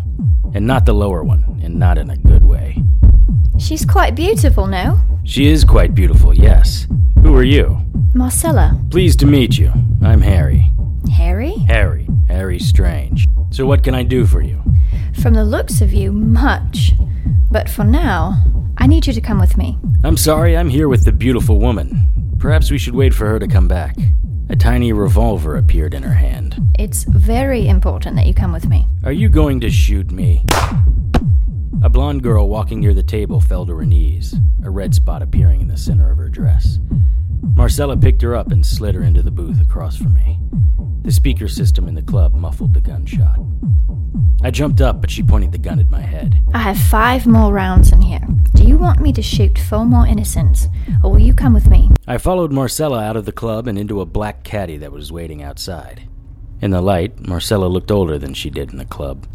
And 0.54 0.68
not 0.68 0.86
the 0.86 0.94
lower 0.94 1.24
one, 1.24 1.60
and 1.64 1.80
not 1.80 1.98
in 1.98 2.12
a 2.12 2.18
good 2.18 2.44
way. 2.44 2.78
She's 3.58 3.84
quite 3.84 4.14
beautiful, 4.14 4.68
no? 4.68 5.00
She 5.24 5.48
is 5.48 5.64
quite 5.64 5.96
beautiful, 5.96 6.36
yes. 6.36 6.86
Who 7.24 7.36
are 7.36 7.44
you? 7.44 7.80
Marcella. 8.14 8.80
Pleased 8.92 9.20
to 9.22 9.26
meet 9.26 9.58
you. 9.58 9.74
I'm 10.04 10.22
Harry. 10.22 10.70
Harry? 11.12 11.54
Harry. 11.68 12.08
Harry 12.28 12.60
Strange. 12.60 13.28
So, 13.50 13.66
what 13.66 13.84
can 13.84 13.96
I 13.96 14.04
do 14.04 14.28
for 14.28 14.44
you? 14.44 14.62
From 15.20 15.34
the 15.34 15.44
looks 15.44 15.82
of 15.82 15.94
you, 15.94 16.12
much. 16.12 16.92
But 17.50 17.68
for 17.68 17.84
now, 17.84 18.36
I 18.78 18.86
need 18.86 19.08
you 19.08 19.14
to 19.14 19.22
come 19.22 19.40
with 19.40 19.58
me. 19.58 19.80
I'm 20.04 20.16
sorry, 20.16 20.56
I'm 20.56 20.70
here 20.70 20.88
with 20.88 21.06
the 21.06 21.12
beautiful 21.12 21.60
woman. 21.60 22.21
Perhaps 22.42 22.72
we 22.72 22.80
should 22.80 22.96
wait 22.96 23.14
for 23.14 23.28
her 23.28 23.38
to 23.38 23.48
come 23.48 23.68
back. 23.68 23.96
A 24.50 24.56
tiny 24.56 24.92
revolver 24.92 25.58
appeared 25.58 25.94
in 25.94 26.02
her 26.02 26.16
hand. 26.16 26.60
It's 26.80 27.04
very 27.04 27.68
important 27.68 28.16
that 28.16 28.26
you 28.26 28.34
come 28.34 28.52
with 28.52 28.68
me. 28.68 28.88
Are 29.04 29.12
you 29.12 29.30
going 29.30 29.60
to 29.60 29.70
shoot 29.70 30.10
me? 30.10 30.44
A 31.84 31.90
blonde 31.90 32.24
girl 32.24 32.50
walking 32.50 32.80
near 32.80 32.96
the 32.96 33.04
table 33.04 33.42
fell 33.42 33.68
to 33.68 33.76
her 33.76 33.86
knees, 33.86 34.34
a 34.64 34.72
red 34.72 34.96
spot 34.96 35.22
appearing 35.22 35.62
in 35.62 35.68
the 35.68 35.78
center 35.78 36.12
of 36.12 36.18
her 36.18 36.30
dress. 36.30 36.80
Marcella 37.56 37.98
picked 37.98 38.22
her 38.22 38.36
up 38.36 38.52
and 38.52 38.66
slid 38.66 38.96
her 38.96 39.04
into 39.04 39.22
the 39.22 39.32
booth 39.32 39.62
across 39.62 39.98
from 39.98 40.14
me. 40.14 40.40
The 41.04 41.12
speaker 41.12 41.48
system 41.48 41.88
in 41.88 41.96
the 41.96 42.02
club 42.02 42.34
muffled 42.36 42.74
the 42.74 42.82
gunshot. 42.82 43.40
I 44.44 44.52
jumped 44.52 44.82
up, 44.82 45.02
but 45.02 45.12
she 45.12 45.24
pointed 45.24 45.52
the 45.52 45.58
gun 45.58 45.80
at 45.80 45.90
my 45.90 46.02
head. 46.02 46.40
I 46.54 46.60
have 46.60 46.78
five 46.78 47.28
more 47.28 47.52
rounds 47.54 47.92
in 47.92 48.02
here. 48.02 48.22
Do 48.56 48.64
you 48.64 48.78
want 48.78 49.00
me 49.00 49.12
to 49.14 49.22
shoot 49.22 49.58
four 49.58 49.86
more 49.86 50.06
innocents, 50.06 50.68
or 51.04 51.12
will 51.12 51.20
you 51.20 51.34
come 51.34 51.54
with 51.54 51.70
me? 51.70 51.90
I 52.08 52.18
followed 52.18 52.52
Marcella 52.52 53.04
out 53.04 53.18
of 53.18 53.26
the 53.26 53.32
club 53.32 53.68
and 53.68 53.78
into 53.78 54.02
a 54.02 54.06
black 54.06 54.44
caddy 54.44 54.78
that 54.78 54.92
was 54.92 55.12
waiting 55.12 55.42
outside. 55.42 56.08
In 56.62 56.72
the 56.72 56.82
light, 56.82 57.28
Marcella 57.28 57.66
looked 57.66 57.92
older 57.92 58.18
than 58.20 58.34
she 58.34 58.50
did 58.50 58.72
in 58.72 58.78
the 58.78 58.86
club. 58.86 59.28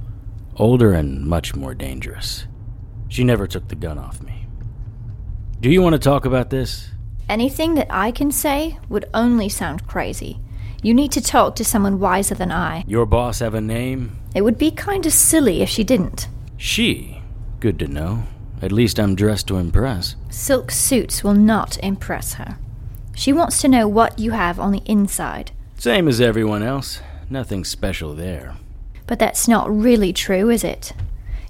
Older 0.57 0.93
and 0.93 1.27
much 1.27 1.55
more 1.55 1.75
dangerous. 1.75 2.47
She 3.09 3.25
never 3.25 3.47
took 3.47 3.69
the 3.69 3.75
gun 3.75 3.99
off 3.99 4.23
me. 4.23 4.47
Do 5.61 5.71
you 5.71 5.83
want 5.83 5.95
to 5.95 5.99
talk 5.99 6.25
about 6.25 6.51
this? 6.51 6.91
Anything 7.29 7.75
that 7.75 7.89
I 7.91 8.13
can 8.13 8.31
say 8.31 8.79
would 8.89 9.07
only 9.13 9.49
sound 9.49 9.87
crazy. 9.87 10.39
You 10.83 10.95
need 10.95 11.11
to 11.13 11.21
talk 11.21 11.57
to 11.57 11.65
someone 11.65 11.99
wiser 11.99 12.35
than 12.35 12.53
I. 12.53 12.85
Your 12.87 13.07
boss 13.07 13.41
have 13.41 13.55
a 13.55 13.61
name? 13.61 14.17
It 14.35 14.43
would 14.43 14.59
be 14.59 14.71
kind 14.71 15.05
of 15.05 15.13
silly 15.13 15.63
if 15.63 15.69
she 15.69 15.83
didn't. 15.83 16.29
She? 16.57 17.21
Good 17.59 17.79
to 17.81 17.89
know. 17.89 18.25
At 18.63 18.73
least 18.73 19.01
I'm 19.01 19.17
dressed 19.17 19.49
to 19.49 19.57
impress. 19.57 20.15
Silk 20.31 20.71
suits 20.71 21.25
will 21.25 21.35
not 21.35 21.79
impress 21.83 22.35
her. 22.35 22.59
She 23.15 23.33
wants 23.33 23.61
to 23.63 23.69
know 23.69 23.89
what 23.89 24.19
you 24.19 24.31
have 24.31 24.61
on 24.61 24.73
the 24.73 24.83
inside. 24.87 25.51
Same 25.79 26.07
as 26.07 26.21
everyone 26.21 26.63
else. 26.63 27.01
Nothing 27.29 27.65
special 27.65 28.15
there. 28.15 28.55
But 29.07 29.19
that's 29.19 29.49
not 29.49 29.75
really 29.75 30.13
true, 30.13 30.49
is 30.51 30.63
it? 30.63 30.93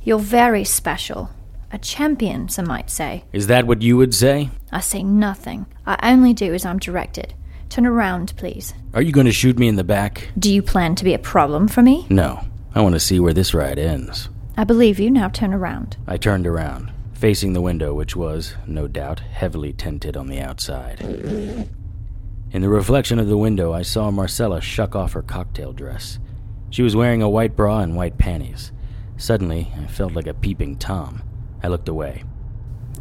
You're 0.02 0.18
very 0.18 0.64
special. 0.64 1.30
A 1.73 1.78
champion, 1.78 2.49
some 2.49 2.68
might 2.68 2.90
say. 2.90 3.25
Is 3.32 3.49
that 3.49 3.66
what 3.66 3.82
you 3.82 3.96
would 3.96 4.14
say? 4.14 4.50
I 4.70 4.80
say 4.80 5.02
nothing. 5.02 5.66
I 5.85 6.12
only 6.12 6.32
do 6.32 6.54
as 6.54 6.64
I'm 6.64 6.78
directed. 6.78 7.35
Turn 7.68 7.87
around, 7.87 8.35
please. 8.37 8.73
Are 8.94 9.02
you 9.02 9.12
going 9.12 9.26
to 9.26 9.32
shoot 9.32 9.58
me 9.58 9.66
in 9.66 9.76
the 9.76 9.85
back? 9.85 10.28
Do 10.38 10.52
you 10.52 10.62
plan 10.62 10.94
to 10.94 11.04
be 11.04 11.12
a 11.12 11.18
problem 11.18 11.66
for 11.66 11.82
me? 11.82 12.06
No. 12.08 12.44
I 12.75 12.80
want 12.82 12.94
to 12.94 13.00
see 13.00 13.18
where 13.18 13.32
this 13.32 13.54
ride 13.54 13.78
ends. 13.78 14.28
I 14.56 14.64
believe 14.64 15.00
you. 15.00 15.11
Now 15.11 15.28
turn 15.28 15.52
around. 15.52 15.96
I 16.06 16.16
turned 16.18 16.46
around, 16.46 16.92
facing 17.14 17.52
the 17.52 17.61
window, 17.61 17.94
which 17.94 18.14
was, 18.14 18.54
no 18.66 18.87
doubt, 18.87 19.20
heavily 19.20 19.73
tinted 19.73 20.16
on 20.16 20.28
the 20.28 20.40
outside. 20.40 21.00
In 21.00 22.62
the 22.62 22.68
reflection 22.68 23.18
of 23.18 23.26
the 23.26 23.37
window, 23.37 23.73
I 23.73 23.82
saw 23.82 24.11
Marcella 24.11 24.61
shuck 24.61 24.94
off 24.94 25.14
her 25.14 25.23
cocktail 25.23 25.73
dress. 25.73 26.18
She 26.70 26.82
was 26.82 26.94
wearing 26.94 27.23
a 27.23 27.28
white 27.28 27.56
bra 27.56 27.80
and 27.80 27.96
white 27.96 28.18
panties. 28.18 28.73
Suddenly, 29.16 29.73
I 29.82 29.87
felt 29.87 30.12
like 30.12 30.26
a 30.26 30.35
peeping 30.35 30.76
Tom. 30.76 31.23
I 31.66 31.68
looked 31.68 31.88
away. 31.88 32.23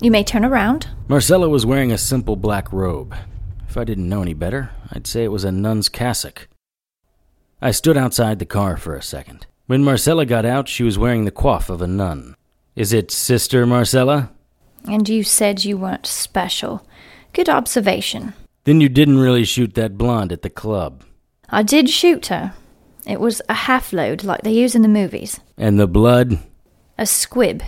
You 0.02 0.10
may 0.10 0.24
turn 0.24 0.44
around. 0.44 0.88
Marcella 1.08 1.48
was 1.48 1.68
wearing 1.68 1.92
a 1.92 2.00
simple 2.00 2.36
black 2.36 2.74
robe. 2.74 3.16
If 3.70 3.78
I 3.78 3.84
didn't 3.84 4.10
know 4.10 4.24
any 4.24 4.34
better, 4.34 4.72
I'd 4.92 5.06
say 5.06 5.24
it 5.24 5.32
was 5.32 5.44
a 5.44 5.52
nun's 5.52 5.88
cassock. 5.88 6.48
I 7.62 7.70
stood 7.70 7.96
outside 7.96 8.40
the 8.40 8.46
car 8.48 8.76
for 8.76 8.96
a 8.96 9.04
second. 9.04 9.46
When 9.68 9.84
Marcella 9.84 10.26
got 10.26 10.46
out, 10.46 10.68
she 10.68 10.82
was 10.82 10.98
wearing 10.98 11.26
the 11.26 11.32
coif 11.32 11.70
of 11.70 11.80
a 11.80 11.86
nun. 11.86 12.34
Is 12.76 12.92
it 12.92 13.12
Sister 13.12 13.68
Marcella? 13.68 14.32
And 14.90 15.08
you 15.08 15.22
said 15.22 15.64
you 15.64 15.78
weren't 15.78 16.08
special. 16.08 16.88
Good 17.34 17.50
observation. 17.50 18.34
Then 18.64 18.82
you 18.82 18.90
didn't 18.90 19.20
really 19.20 19.46
shoot 19.46 19.76
that 19.76 19.96
blonde 19.96 20.32
at 20.32 20.42
the 20.42 20.50
club. 20.50 21.04
I 21.50 21.62
did 21.62 21.88
shoot 21.88 22.26
her. 22.28 22.56
It 23.06 23.20
was 23.20 23.44
a 23.48 23.54
half 23.54 23.94
load 23.94 24.24
like 24.24 24.42
they 24.42 24.54
use 24.54 24.74
in 24.74 24.82
the 24.82 24.88
movies. 24.88 25.40
And 25.56 25.80
the 25.80 25.86
blood? 25.86 26.40
A 26.98 27.06
squib. 27.06 27.62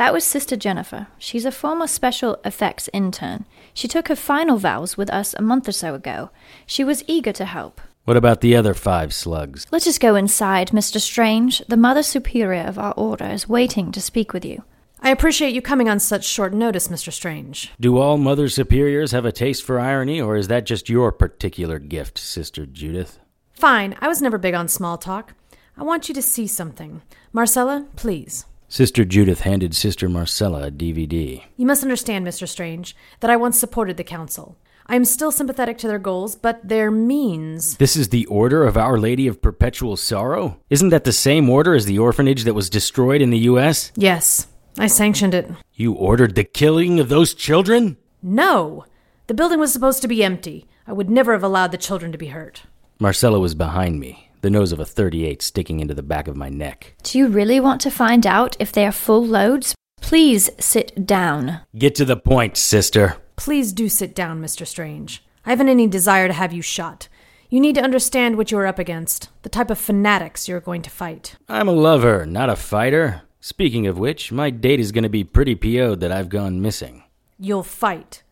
That 0.00 0.14
was 0.14 0.24
Sister 0.24 0.56
Jennifer. 0.56 1.08
She's 1.18 1.44
a 1.44 1.52
former 1.52 1.86
special 1.86 2.40
effects 2.42 2.88
intern. 2.90 3.44
She 3.74 3.86
took 3.86 4.08
her 4.08 4.16
final 4.16 4.56
vows 4.56 4.96
with 4.96 5.10
us 5.10 5.34
a 5.34 5.42
month 5.42 5.68
or 5.68 5.72
so 5.72 5.94
ago. 5.94 6.30
She 6.64 6.82
was 6.82 7.04
eager 7.06 7.32
to 7.34 7.44
help. 7.44 7.82
What 8.06 8.16
about 8.16 8.40
the 8.40 8.56
other 8.56 8.72
five 8.72 9.12
slugs? 9.12 9.66
Let 9.70 9.86
us 9.86 9.98
go 9.98 10.14
inside, 10.14 10.68
Mr. 10.68 10.98
Strange. 10.98 11.58
The 11.68 11.76
Mother 11.76 12.02
Superior 12.02 12.62
of 12.62 12.78
our 12.78 12.94
order 12.94 13.26
is 13.26 13.46
waiting 13.46 13.92
to 13.92 14.00
speak 14.00 14.32
with 14.32 14.42
you. 14.42 14.64
I 15.02 15.10
appreciate 15.10 15.52
you 15.52 15.60
coming 15.60 15.90
on 15.90 16.00
such 16.00 16.24
short 16.24 16.54
notice, 16.54 16.88
Mr. 16.88 17.12
Strange. 17.12 17.70
Do 17.78 17.98
all 17.98 18.16
Mother 18.16 18.48
Superiors 18.48 19.12
have 19.12 19.26
a 19.26 19.32
taste 19.32 19.64
for 19.64 19.78
irony, 19.78 20.18
or 20.18 20.34
is 20.34 20.48
that 20.48 20.64
just 20.64 20.88
your 20.88 21.12
particular 21.12 21.78
gift, 21.78 22.16
Sister 22.16 22.64
Judith? 22.64 23.18
Fine, 23.52 23.98
I 24.00 24.08
was 24.08 24.22
never 24.22 24.38
big 24.38 24.54
on 24.54 24.66
small 24.66 24.96
talk. 24.96 25.34
I 25.76 25.82
want 25.82 26.08
you 26.08 26.14
to 26.14 26.22
see 26.22 26.46
something. 26.46 27.02
Marcella, 27.34 27.86
please. 27.96 28.46
Sister 28.72 29.04
Judith 29.04 29.40
handed 29.40 29.74
Sister 29.74 30.08
Marcella 30.08 30.68
a 30.68 30.70
DVD. 30.70 31.42
You 31.56 31.66
must 31.66 31.82
understand, 31.82 32.24
Mr. 32.24 32.46
Strange, 32.46 32.94
that 33.18 33.28
I 33.28 33.34
once 33.34 33.58
supported 33.58 33.96
the 33.96 34.04
Council. 34.04 34.56
I 34.86 34.94
am 34.94 35.04
still 35.04 35.32
sympathetic 35.32 35.76
to 35.78 35.88
their 35.88 35.98
goals, 35.98 36.36
but 36.36 36.68
their 36.68 36.88
means. 36.88 37.78
This 37.78 37.96
is 37.96 38.10
the 38.10 38.26
Order 38.26 38.64
of 38.64 38.76
Our 38.76 38.96
Lady 38.96 39.26
of 39.26 39.42
Perpetual 39.42 39.96
Sorrow? 39.96 40.60
Isn't 40.70 40.90
that 40.90 41.02
the 41.02 41.10
same 41.10 41.50
order 41.50 41.74
as 41.74 41.86
the 41.86 41.98
orphanage 41.98 42.44
that 42.44 42.54
was 42.54 42.70
destroyed 42.70 43.20
in 43.20 43.30
the 43.30 43.38
U.S.? 43.38 43.90
Yes, 43.96 44.46
I 44.78 44.86
sanctioned 44.86 45.34
it. 45.34 45.50
You 45.74 45.94
ordered 45.94 46.36
the 46.36 46.44
killing 46.44 47.00
of 47.00 47.08
those 47.08 47.34
children? 47.34 47.96
No! 48.22 48.84
The 49.26 49.34
building 49.34 49.58
was 49.58 49.72
supposed 49.72 50.00
to 50.02 50.08
be 50.08 50.22
empty. 50.22 50.68
I 50.86 50.92
would 50.92 51.10
never 51.10 51.32
have 51.32 51.42
allowed 51.42 51.72
the 51.72 51.76
children 51.76 52.12
to 52.12 52.18
be 52.18 52.28
hurt. 52.28 52.62
Marcella 53.00 53.40
was 53.40 53.56
behind 53.56 53.98
me, 53.98 54.29
the 54.40 54.50
nose 54.50 54.72
of 54.72 54.80
a 54.80 54.84
38 54.84 55.42
sticking 55.42 55.80
into 55.80 55.94
the 55.94 56.02
back 56.02 56.28
of 56.28 56.36
my 56.36 56.48
neck. 56.48 56.94
Do 57.02 57.18
you 57.18 57.28
really 57.28 57.60
want 57.60 57.80
to 57.82 57.90
find 57.90 58.26
out 58.26 58.56
if 58.58 58.72
they 58.72 58.86
are 58.86 58.92
full 58.92 59.24
loads? 59.24 59.74
Please 60.00 60.50
sit 60.58 61.06
down. 61.06 61.60
Get 61.76 61.94
to 61.96 62.04
the 62.04 62.16
point, 62.16 62.56
sister. 62.56 63.16
Please 63.36 63.72
do 63.72 63.88
sit 63.88 64.14
down, 64.14 64.42
Mr. 64.42 64.66
Strange. 64.66 65.24
I 65.44 65.50
haven't 65.50 65.68
any 65.68 65.86
desire 65.86 66.26
to 66.26 66.34
have 66.34 66.52
you 66.52 66.62
shot. 66.62 67.08
You 67.48 67.60
need 67.60 67.74
to 67.74 67.82
understand 67.82 68.36
what 68.36 68.50
you 68.50 68.58
are 68.58 68.66
up 68.66 68.78
against, 68.78 69.28
the 69.42 69.48
type 69.48 69.70
of 69.70 69.78
fanatics 69.78 70.48
you're 70.48 70.60
going 70.60 70.82
to 70.82 70.90
fight. 70.90 71.36
I'm 71.48 71.68
a 71.68 71.72
lover, 71.72 72.24
not 72.24 72.48
a 72.48 72.56
fighter. 72.56 73.22
Speaking 73.40 73.86
of 73.86 73.98
which, 73.98 74.30
my 74.30 74.50
date 74.50 74.80
is 74.80 74.92
going 74.92 75.02
to 75.02 75.08
be 75.08 75.24
pretty 75.24 75.54
PO'd 75.54 76.00
that 76.00 76.12
I've 76.12 76.28
gone 76.28 76.62
missing. 76.62 77.04
You'll 77.38 77.62
fight. 77.62 78.22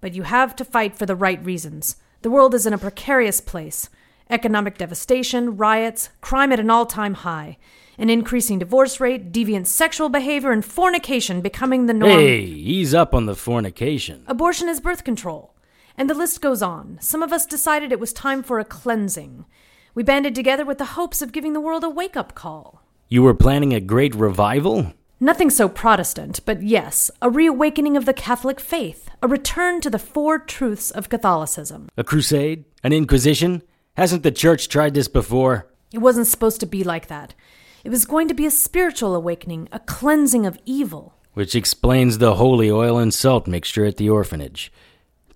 But 0.00 0.14
you 0.14 0.22
have 0.22 0.54
to 0.56 0.64
fight 0.64 0.96
for 0.96 1.04
the 1.04 1.16
right 1.16 1.44
reasons. 1.44 1.96
The 2.22 2.30
world 2.30 2.54
is 2.54 2.66
in 2.66 2.72
a 2.72 2.78
precarious 2.78 3.40
place 3.40 3.90
economic 4.30 4.78
devastation, 4.78 5.56
riots, 5.56 6.10
crime 6.20 6.52
at 6.52 6.60
an 6.60 6.70
all 6.70 6.86
time 6.86 7.14
high, 7.14 7.58
an 7.98 8.10
increasing 8.10 8.58
divorce 8.58 9.00
rate, 9.00 9.32
deviant 9.32 9.66
sexual 9.66 10.08
behavior, 10.08 10.52
and 10.52 10.64
fornication 10.64 11.40
becoming 11.40 11.86
the 11.86 11.94
norm. 11.94 12.18
Hey, 12.18 12.40
ease 12.40 12.94
up 12.94 13.14
on 13.14 13.26
the 13.26 13.34
fornication. 13.34 14.24
Abortion 14.26 14.68
is 14.68 14.80
birth 14.80 15.04
control. 15.04 15.54
And 15.96 16.10
the 16.10 16.14
list 16.14 16.42
goes 16.42 16.60
on. 16.60 16.98
Some 17.00 17.22
of 17.22 17.32
us 17.32 17.46
decided 17.46 17.90
it 17.90 18.00
was 18.00 18.12
time 18.12 18.42
for 18.42 18.58
a 18.58 18.64
cleansing. 18.64 19.46
We 19.94 20.02
banded 20.02 20.34
together 20.34 20.64
with 20.64 20.76
the 20.76 20.84
hopes 20.84 21.22
of 21.22 21.32
giving 21.32 21.54
the 21.54 21.60
world 21.60 21.84
a 21.84 21.88
wake 21.88 22.16
up 22.16 22.34
call. 22.34 22.82
You 23.08 23.22
were 23.22 23.34
planning 23.34 23.72
a 23.72 23.80
great 23.80 24.14
revival? 24.14 24.92
Nothing 25.18 25.48
so 25.48 25.70
Protestant, 25.70 26.40
but 26.44 26.62
yes, 26.62 27.10
a 27.22 27.30
reawakening 27.30 27.96
of 27.96 28.04
the 28.04 28.12
Catholic 28.12 28.60
faith, 28.60 29.08
a 29.22 29.28
return 29.28 29.80
to 29.80 29.88
the 29.88 29.98
four 29.98 30.38
truths 30.38 30.90
of 30.90 31.08
Catholicism. 31.08 31.88
A 31.96 32.04
crusade? 32.04 32.66
An 32.84 32.92
inquisition? 32.92 33.62
Hasn't 33.96 34.22
the 34.22 34.30
church 34.30 34.68
tried 34.68 34.94
this 34.94 35.08
before? 35.08 35.66
It 35.92 35.98
wasn't 35.98 36.26
supposed 36.26 36.60
to 36.60 36.66
be 36.66 36.84
like 36.84 37.06
that. 37.06 37.34
It 37.82 37.88
was 37.90 38.04
going 38.04 38.28
to 38.28 38.34
be 38.34 38.44
a 38.44 38.50
spiritual 38.50 39.14
awakening, 39.14 39.68
a 39.72 39.78
cleansing 39.78 40.44
of 40.44 40.58
evil. 40.66 41.14
Which 41.32 41.54
explains 41.54 42.18
the 42.18 42.34
holy 42.34 42.70
oil 42.70 42.98
and 42.98 43.14
salt 43.14 43.46
mixture 43.46 43.86
at 43.86 43.96
the 43.96 44.10
orphanage. 44.10 44.70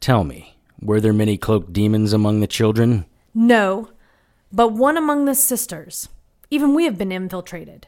Tell 0.00 0.24
me, 0.24 0.56
were 0.80 1.00
there 1.00 1.12
many 1.12 1.38
cloaked 1.38 1.72
demons 1.72 2.12
among 2.12 2.40
the 2.40 2.46
children? 2.46 3.06
No, 3.32 3.90
but 4.52 4.72
one 4.72 4.96
among 4.96 5.24
the 5.24 5.34
sisters. 5.34 6.08
Even 6.50 6.74
we 6.74 6.84
have 6.84 6.98
been 6.98 7.12
infiltrated. 7.12 7.86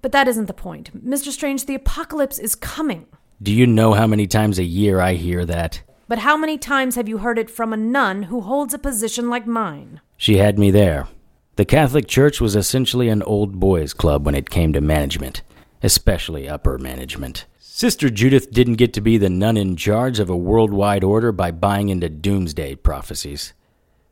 But 0.00 0.10
that 0.12 0.26
isn't 0.26 0.46
the 0.46 0.54
point. 0.54 1.06
Mr. 1.06 1.28
Strange, 1.28 1.66
the 1.66 1.74
apocalypse 1.76 2.38
is 2.38 2.56
coming. 2.56 3.06
Do 3.40 3.52
you 3.52 3.66
know 3.66 3.92
how 3.92 4.06
many 4.08 4.26
times 4.26 4.58
a 4.58 4.64
year 4.64 5.00
I 5.00 5.14
hear 5.14 5.44
that? 5.44 5.82
But 6.12 6.18
how 6.18 6.36
many 6.36 6.58
times 6.58 6.96
have 6.96 7.08
you 7.08 7.16
heard 7.16 7.38
it 7.38 7.48
from 7.48 7.72
a 7.72 7.76
nun 7.78 8.24
who 8.24 8.42
holds 8.42 8.74
a 8.74 8.78
position 8.78 9.30
like 9.30 9.46
mine? 9.46 10.02
She 10.18 10.36
had 10.36 10.58
me 10.58 10.70
there. 10.70 11.08
The 11.56 11.64
Catholic 11.64 12.06
Church 12.06 12.38
was 12.38 12.54
essentially 12.54 13.08
an 13.08 13.22
old 13.22 13.58
boys' 13.58 13.94
club 13.94 14.26
when 14.26 14.34
it 14.34 14.50
came 14.50 14.74
to 14.74 14.82
management, 14.82 15.40
especially 15.82 16.46
upper 16.46 16.76
management. 16.76 17.46
Sister 17.58 18.10
Judith 18.10 18.50
didn't 18.50 18.74
get 18.74 18.92
to 18.92 19.00
be 19.00 19.16
the 19.16 19.30
nun 19.30 19.56
in 19.56 19.74
charge 19.74 20.18
of 20.18 20.28
a 20.28 20.36
worldwide 20.36 21.02
order 21.02 21.32
by 21.32 21.50
buying 21.50 21.88
into 21.88 22.10
doomsday 22.10 22.74
prophecies. 22.74 23.54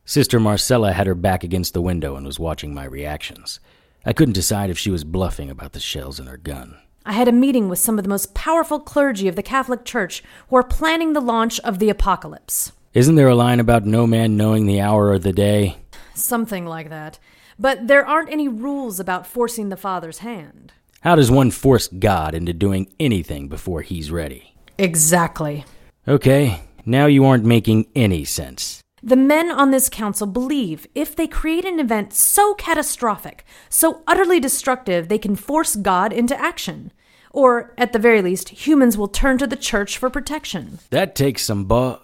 Sister 0.03 0.39
Marcella 0.39 0.93
had 0.93 1.05
her 1.05 1.13
back 1.13 1.43
against 1.43 1.75
the 1.75 1.83
window 1.83 2.15
and 2.15 2.25
was 2.25 2.39
watching 2.39 2.73
my 2.73 2.85
reactions. 2.85 3.59
I 4.03 4.13
couldn't 4.13 4.33
decide 4.33 4.71
if 4.71 4.79
she 4.79 4.89
was 4.89 5.03
bluffing 5.03 5.51
about 5.51 5.73
the 5.73 5.79
shells 5.79 6.19
in 6.19 6.25
her 6.25 6.37
gun. 6.37 6.79
I 7.03 7.13
had 7.13 7.27
a 7.27 7.31
meeting 7.31 7.67
with 7.67 7.79
some 7.79 7.97
of 7.97 8.03
the 8.03 8.09
most 8.09 8.35
powerful 8.35 8.79
clergy 8.79 9.27
of 9.27 9.35
the 9.35 9.41
Catholic 9.41 9.85
Church 9.85 10.23
who 10.49 10.55
are 10.55 10.63
planning 10.63 11.13
the 11.13 11.21
launch 11.21 11.59
of 11.61 11.79
the 11.79 11.89
apocalypse. 11.89 12.73
Isn't 12.93 13.15
there 13.15 13.27
a 13.27 13.35
line 13.35 13.59
about 13.59 13.85
no 13.85 14.05
man 14.05 14.37
knowing 14.37 14.67
the 14.67 14.81
hour 14.81 15.09
or 15.09 15.17
the 15.17 15.33
day? 15.33 15.77
Something 16.13 16.67
like 16.67 16.89
that. 16.89 17.17
But 17.57 17.87
there 17.87 18.05
aren't 18.05 18.29
any 18.29 18.47
rules 18.47 18.99
about 18.99 19.25
forcing 19.25 19.69
the 19.69 19.77
Father's 19.77 20.19
hand. 20.19 20.73
How 21.01 21.15
does 21.15 21.31
one 21.31 21.49
force 21.49 21.87
God 21.87 22.35
into 22.35 22.53
doing 22.53 22.91
anything 22.99 23.47
before 23.47 23.81
he's 23.81 24.11
ready? 24.11 24.55
Exactly. 24.77 25.65
Okay, 26.07 26.61
now 26.85 27.07
you 27.07 27.25
aren't 27.25 27.45
making 27.45 27.87
any 27.95 28.25
sense. 28.25 28.80
The 29.03 29.15
men 29.15 29.49
on 29.49 29.71
this 29.71 29.89
council 29.89 30.27
believe 30.27 30.85
if 30.93 31.15
they 31.15 31.25
create 31.25 31.65
an 31.65 31.79
event 31.79 32.13
so 32.13 32.53
catastrophic, 32.53 33.43
so 33.67 34.03
utterly 34.05 34.39
destructive, 34.39 35.07
they 35.07 35.17
can 35.17 35.35
force 35.35 35.75
God 35.75 36.13
into 36.13 36.39
action. 36.39 36.91
Or, 37.31 37.73
at 37.79 37.93
the 37.93 37.99
very 37.99 38.21
least, 38.21 38.49
humans 38.49 38.99
will 38.99 39.07
turn 39.07 39.39
to 39.39 39.47
the 39.47 39.55
church 39.55 39.97
for 39.97 40.11
protection. 40.11 40.77
That 40.91 41.15
takes 41.15 41.43
some 41.43 41.65
bu- 41.65 41.95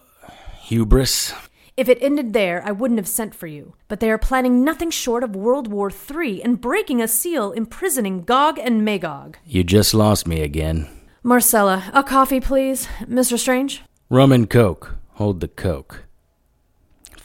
hubris. 0.62 1.34
If 1.76 1.88
it 1.88 2.00
ended 2.02 2.34
there, 2.34 2.64
I 2.66 2.72
wouldn't 2.72 3.00
have 3.00 3.08
sent 3.08 3.36
for 3.36 3.46
you. 3.46 3.76
But 3.88 4.00
they 4.00 4.10
are 4.10 4.18
planning 4.18 4.64
nothing 4.64 4.90
short 4.90 5.24
of 5.24 5.36
World 5.36 5.68
War 5.68 5.92
III 5.92 6.42
and 6.42 6.60
breaking 6.60 7.00
a 7.00 7.08
seal 7.08 7.52
imprisoning 7.52 8.24
Gog 8.24 8.58
and 8.58 8.84
Magog. 8.84 9.38
You 9.46 9.64
just 9.64 9.94
lost 9.94 10.26
me 10.26 10.42
again. 10.42 10.90
Marcella, 11.22 11.92
a 11.94 12.02
coffee, 12.02 12.40
please. 12.40 12.88
Mr. 13.02 13.38
Strange? 13.38 13.84
Rum 14.10 14.32
and 14.32 14.50
Coke. 14.50 14.96
Hold 15.16 15.42
the 15.42 15.48
Coke. 15.48 16.07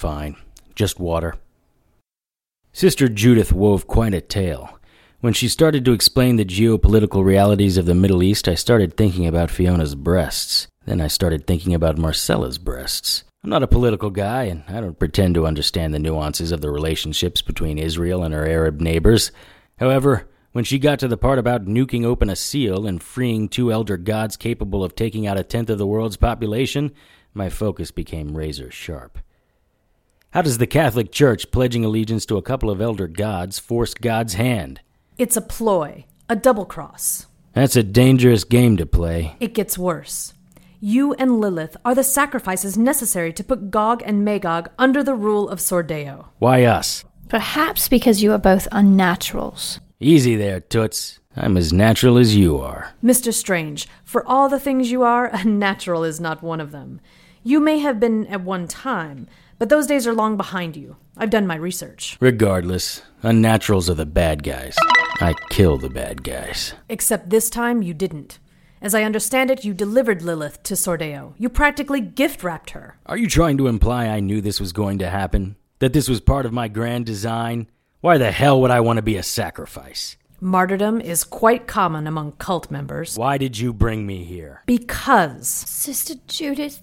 Fine. 0.03 0.35
Just 0.75 0.99
water. 0.99 1.37
Sister 2.73 3.09
Judith 3.09 3.53
wove 3.53 3.87
quite 3.87 4.15
a 4.15 4.21
tale. 4.21 4.81
When 5.21 5.33
she 5.33 5.49
started 5.49 5.85
to 5.85 5.93
explain 5.93 6.35
the 6.35 6.45
geopolitical 6.45 7.25
realities 7.25 7.77
of 7.77 7.87
the 7.87 7.95
Middle 7.95 8.21
East, 8.21 8.49
I 8.49 8.57
started 8.57 8.97
thinking 8.97 9.29
about 9.29 9.49
Fiona's 9.49 9.95
breasts. 9.95 10.67
Then 10.87 11.01
I 11.01 11.07
started 11.07 11.47
thinking 11.47 11.73
about 11.73 11.99
Marcella's 11.99 12.59
breasts. 12.59 13.23
I'm 13.45 13.51
not 13.51 13.63
a 13.63 13.69
political 13.69 14.11
guy, 14.11 14.43
and 14.43 14.65
I 14.67 14.81
don't 14.81 14.99
pretend 14.99 15.37
to 15.37 15.47
understand 15.47 15.95
the 15.95 16.01
nuances 16.01 16.51
of 16.51 16.63
the 16.63 16.73
relationships 16.73 17.41
between 17.41 17.79
Israel 17.79 18.25
and 18.25 18.35
her 18.35 18.45
Arab 18.45 18.81
neighbors. 18.81 19.31
However, 19.77 20.29
when 20.51 20.65
she 20.65 20.81
got 20.81 20.99
to 20.99 21.07
the 21.07 21.17
part 21.17 21.39
about 21.39 21.67
nuking 21.67 22.05
open 22.05 22.29
a 22.29 22.35
seal 22.35 22.89
and 22.89 23.01
freeing 23.01 23.49
two 23.49 23.71
elder 23.71 23.97
gods 23.97 24.37
capable 24.37 24.83
of 24.83 24.97
taking 24.97 25.29
out 25.29 25.39
a 25.39 25.45
tenth 25.45 25.71
of 25.71 25.79
the 25.79 25.87
world's 25.87 26.17
population, 26.17 26.91
my 27.35 27.49
focus 27.49 27.93
became 27.93 28.37
razor 28.37 28.73
sharp. 28.73 29.21
How 30.33 30.41
does 30.41 30.57
the 30.57 30.67
Catholic 30.67 31.13
Church 31.13 31.51
pledging 31.51 31.85
allegiance 31.85 32.25
to 32.25 32.39
a 32.39 32.43
couple 32.43 32.71
of 32.71 32.81
elder 32.81 33.07
gods 33.07 33.59
force 33.59 33.93
God's 33.93 34.33
hand? 34.33 34.81
It's 35.19 35.37
a 35.37 35.43
ploy, 35.43 36.07
a 36.27 36.35
double 36.35 36.65
cross. 36.65 37.27
That's 37.53 37.77
a 37.77 37.83
dangerous 37.83 38.43
game 38.43 38.79
to 38.79 38.87
play. 38.87 39.37
It 39.41 39.53
gets 39.53 39.77
worse. 39.77 40.33
You 40.81 41.13
and 41.15 41.39
Lilith 41.39 41.77
are 41.85 41.95
the 41.95 42.03
sacrifices 42.03 42.79
necessary 42.79 43.31
to 43.35 43.45
put 43.45 43.71
Gog 43.71 44.03
and 44.07 44.25
Magog 44.25 44.71
under 44.79 45.03
the 45.03 45.15
rule 45.15 45.51
of 45.51 45.59
Sordeo. 45.59 46.29
Why 46.39 46.65
us? 46.65 47.05
Perhaps 47.29 47.91
because 47.91 48.23
you 48.23 48.33
are 48.33 48.39
both 48.39 48.71
unnaturals. 48.73 49.81
Easy 50.01 50.35
there, 50.35 50.61
Toots. 50.61 51.21
I'm 51.37 51.59
as 51.59 51.75
natural 51.75 52.17
as 52.17 52.35
you 52.35 52.59
are. 52.59 52.95
Mr. 53.05 53.35
Strange, 53.35 53.87
for 54.03 54.27
all 54.27 54.49
the 54.49 54.59
things 54.59 54.91
you 54.91 55.03
are, 55.03 55.27
a 55.35 55.45
natural 55.45 56.05
is 56.05 56.21
not 56.21 56.43
one 56.43 56.63
of 56.63 56.73
them. 56.73 57.03
You 57.45 57.61
may 57.61 57.81
have 57.81 58.01
been 58.01 58.27
at 58.29 58.41
one 58.41 58.67
time, 58.67 59.29
but 59.63 59.69
those 59.69 59.87
days 59.87 60.09
are 60.09 60.13
long 60.13 60.37
behind 60.37 60.77
you. 60.77 60.97
I've 61.17 61.31
done 61.31 61.47
my 61.47 61.55
research. 61.55 62.17
Regardless, 62.19 63.01
unnaturals 63.23 63.89
are 63.89 63.95
the 63.95 64.05
bad 64.05 64.43
guys. 64.43 64.75
I 65.21 65.35
kill 65.51 65.79
the 65.79 65.89
bad 65.89 66.25
guys. 66.25 66.75
Except 66.89 67.31
this 67.31 67.49
time 67.49 67.81
you 67.81 67.95
didn't. 67.95 68.41
As 68.81 68.93
I 68.93 69.05
understand 69.05 69.53
it, 69.53 69.65
you 69.65 69.73
delivered 69.73 70.21
Lilith 70.21 70.65
to 70.65 70.75
Sordeo. 70.75 71.35
You 71.39 71.49
practically 71.49 72.01
gift 72.01 72.43
wrapped 72.43 72.71
her. 72.71 72.99
Are 73.07 73.17
you 73.17 73.29
trying 73.29 73.57
to 73.59 73.69
imply 73.69 74.09
I 74.09 74.19
knew 74.19 74.41
this 74.41 74.59
was 74.59 74.73
going 74.73 74.99
to 74.99 75.09
happen? 75.09 75.55
That 75.79 75.93
this 75.93 76.09
was 76.09 76.21
part 76.21 76.45
of 76.45 76.53
my 76.53 76.67
grand 76.67 77.07
design? 77.07 77.69
Why 78.01 78.19
the 78.19 78.33
hell 78.33 78.61
would 78.63 78.73
I 78.73 78.81
want 78.81 78.97
to 78.97 79.03
be 79.03 79.17
a 79.17 79.23
sacrifice? 79.23 80.17
Martyrdom 80.41 81.01
is 81.01 81.23
quite 81.23 81.69
common 81.69 82.09
among 82.09 82.33
cult 82.33 82.69
members. 82.69 83.17
Why 83.17 83.39
did 83.39 83.61
you 83.61 83.73
bring 83.73 84.07
me 84.09 84.25
here? 84.25 84.65
Because. 84.67 85.47
Sister 85.47 86.15
Judith, 86.27 86.83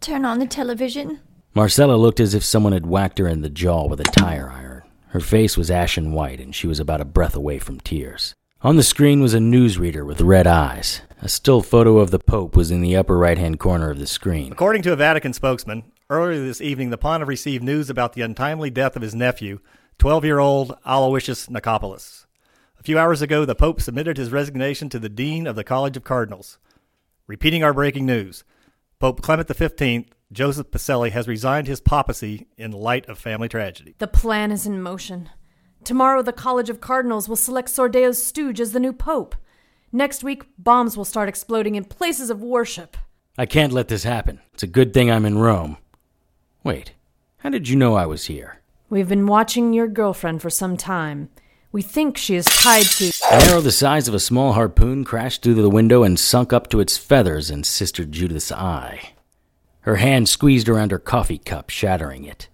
turn 0.00 0.24
on 0.24 0.38
the 0.38 0.46
television. 0.46 1.18
Marcella 1.58 1.96
looked 1.96 2.20
as 2.20 2.34
if 2.34 2.44
someone 2.44 2.72
had 2.72 2.86
whacked 2.86 3.18
her 3.18 3.26
in 3.26 3.40
the 3.40 3.50
jaw 3.50 3.84
with 3.84 3.98
a 3.98 4.04
tire 4.04 4.48
iron. 4.48 4.84
Her 5.08 5.18
face 5.18 5.56
was 5.56 5.72
ashen 5.72 6.12
white, 6.12 6.38
and 6.38 6.54
she 6.54 6.68
was 6.68 6.78
about 6.78 7.00
a 7.00 7.04
breath 7.04 7.34
away 7.34 7.58
from 7.58 7.80
tears. 7.80 8.32
On 8.62 8.76
the 8.76 8.84
screen 8.84 9.20
was 9.20 9.34
a 9.34 9.38
newsreader 9.38 10.06
with 10.06 10.20
red 10.20 10.46
eyes. 10.46 11.00
A 11.20 11.28
still 11.28 11.60
photo 11.60 11.98
of 11.98 12.12
the 12.12 12.20
Pope 12.20 12.54
was 12.54 12.70
in 12.70 12.80
the 12.80 12.94
upper 12.94 13.18
right 13.18 13.36
hand 13.36 13.58
corner 13.58 13.90
of 13.90 13.98
the 13.98 14.06
screen. 14.06 14.52
According 14.52 14.82
to 14.82 14.92
a 14.92 14.96
Vatican 14.96 15.32
spokesman, 15.32 15.90
earlier 16.08 16.38
this 16.38 16.60
evening 16.60 16.90
the 16.90 16.96
Pontiff 16.96 17.26
received 17.26 17.64
news 17.64 17.90
about 17.90 18.12
the 18.12 18.22
untimely 18.22 18.70
death 18.70 18.94
of 18.94 19.02
his 19.02 19.16
nephew, 19.16 19.58
12 19.98 20.24
year 20.24 20.38
old 20.38 20.78
Aloysius 20.86 21.48
Nikopoulos. 21.48 22.26
A 22.78 22.84
few 22.84 23.00
hours 23.00 23.20
ago, 23.20 23.44
the 23.44 23.56
Pope 23.56 23.80
submitted 23.80 24.16
his 24.16 24.30
resignation 24.30 24.88
to 24.90 25.00
the 25.00 25.08
Dean 25.08 25.48
of 25.48 25.56
the 25.56 25.64
College 25.64 25.96
of 25.96 26.04
Cardinals. 26.04 26.58
Repeating 27.26 27.64
our 27.64 27.74
breaking 27.74 28.06
news, 28.06 28.44
Pope 29.00 29.22
Clement 29.22 29.52
XV, 29.52 30.04
Joseph 30.30 30.70
Pacelli, 30.70 31.10
has 31.10 31.26
resigned 31.26 31.66
his 31.66 31.80
papacy 31.80 32.46
in 32.58 32.70
light 32.72 33.08
of 33.08 33.18
family 33.18 33.48
tragedy. 33.48 33.94
The 33.98 34.06
plan 34.06 34.52
is 34.52 34.66
in 34.66 34.82
motion. 34.82 35.30
Tomorrow, 35.84 36.22
the 36.22 36.32
College 36.34 36.68
of 36.68 36.80
Cardinals 36.80 37.28
will 37.28 37.36
select 37.36 37.70
Sordeo's 37.70 38.22
stooge 38.22 38.60
as 38.60 38.72
the 38.72 38.80
new 38.80 38.92
Pope. 38.92 39.34
Next 39.90 40.22
week, 40.22 40.44
bombs 40.58 40.96
will 40.96 41.06
start 41.06 41.30
exploding 41.30 41.76
in 41.76 41.84
places 41.84 42.28
of 42.28 42.42
worship. 42.42 42.96
I 43.38 43.46
can't 43.46 43.72
let 43.72 43.88
this 43.88 44.04
happen. 44.04 44.40
It's 44.52 44.62
a 44.62 44.66
good 44.66 44.92
thing 44.92 45.10
I'm 45.10 45.24
in 45.24 45.38
Rome. 45.38 45.78
Wait, 46.62 46.92
how 47.38 47.48
did 47.48 47.68
you 47.68 47.76
know 47.76 47.94
I 47.94 48.04
was 48.04 48.26
here? 48.26 48.60
We've 48.90 49.08
been 49.08 49.26
watching 49.26 49.72
your 49.72 49.88
girlfriend 49.88 50.42
for 50.42 50.50
some 50.50 50.76
time. 50.76 51.30
We 51.72 51.80
think 51.80 52.18
she 52.18 52.34
is 52.34 52.44
tied 52.44 52.84
to. 52.84 53.12
An 53.30 53.50
arrow 53.50 53.60
the 53.60 53.72
size 53.72 54.08
of 54.08 54.14
a 54.14 54.20
small 54.20 54.52
harpoon 54.52 55.04
crashed 55.04 55.42
through 55.42 55.54
the 55.54 55.70
window 55.70 56.02
and 56.02 56.18
sunk 56.18 56.52
up 56.52 56.68
to 56.68 56.80
its 56.80 56.98
feathers 56.98 57.50
in 57.50 57.64
Sister 57.64 58.04
Judith's 58.04 58.52
eye. 58.52 59.12
Her 59.88 59.96
hand 59.96 60.28
squeezed 60.28 60.68
around 60.68 60.90
her 60.90 60.98
coffee 60.98 61.38
cup, 61.38 61.70
shattering 61.70 62.26
it. 62.26 62.48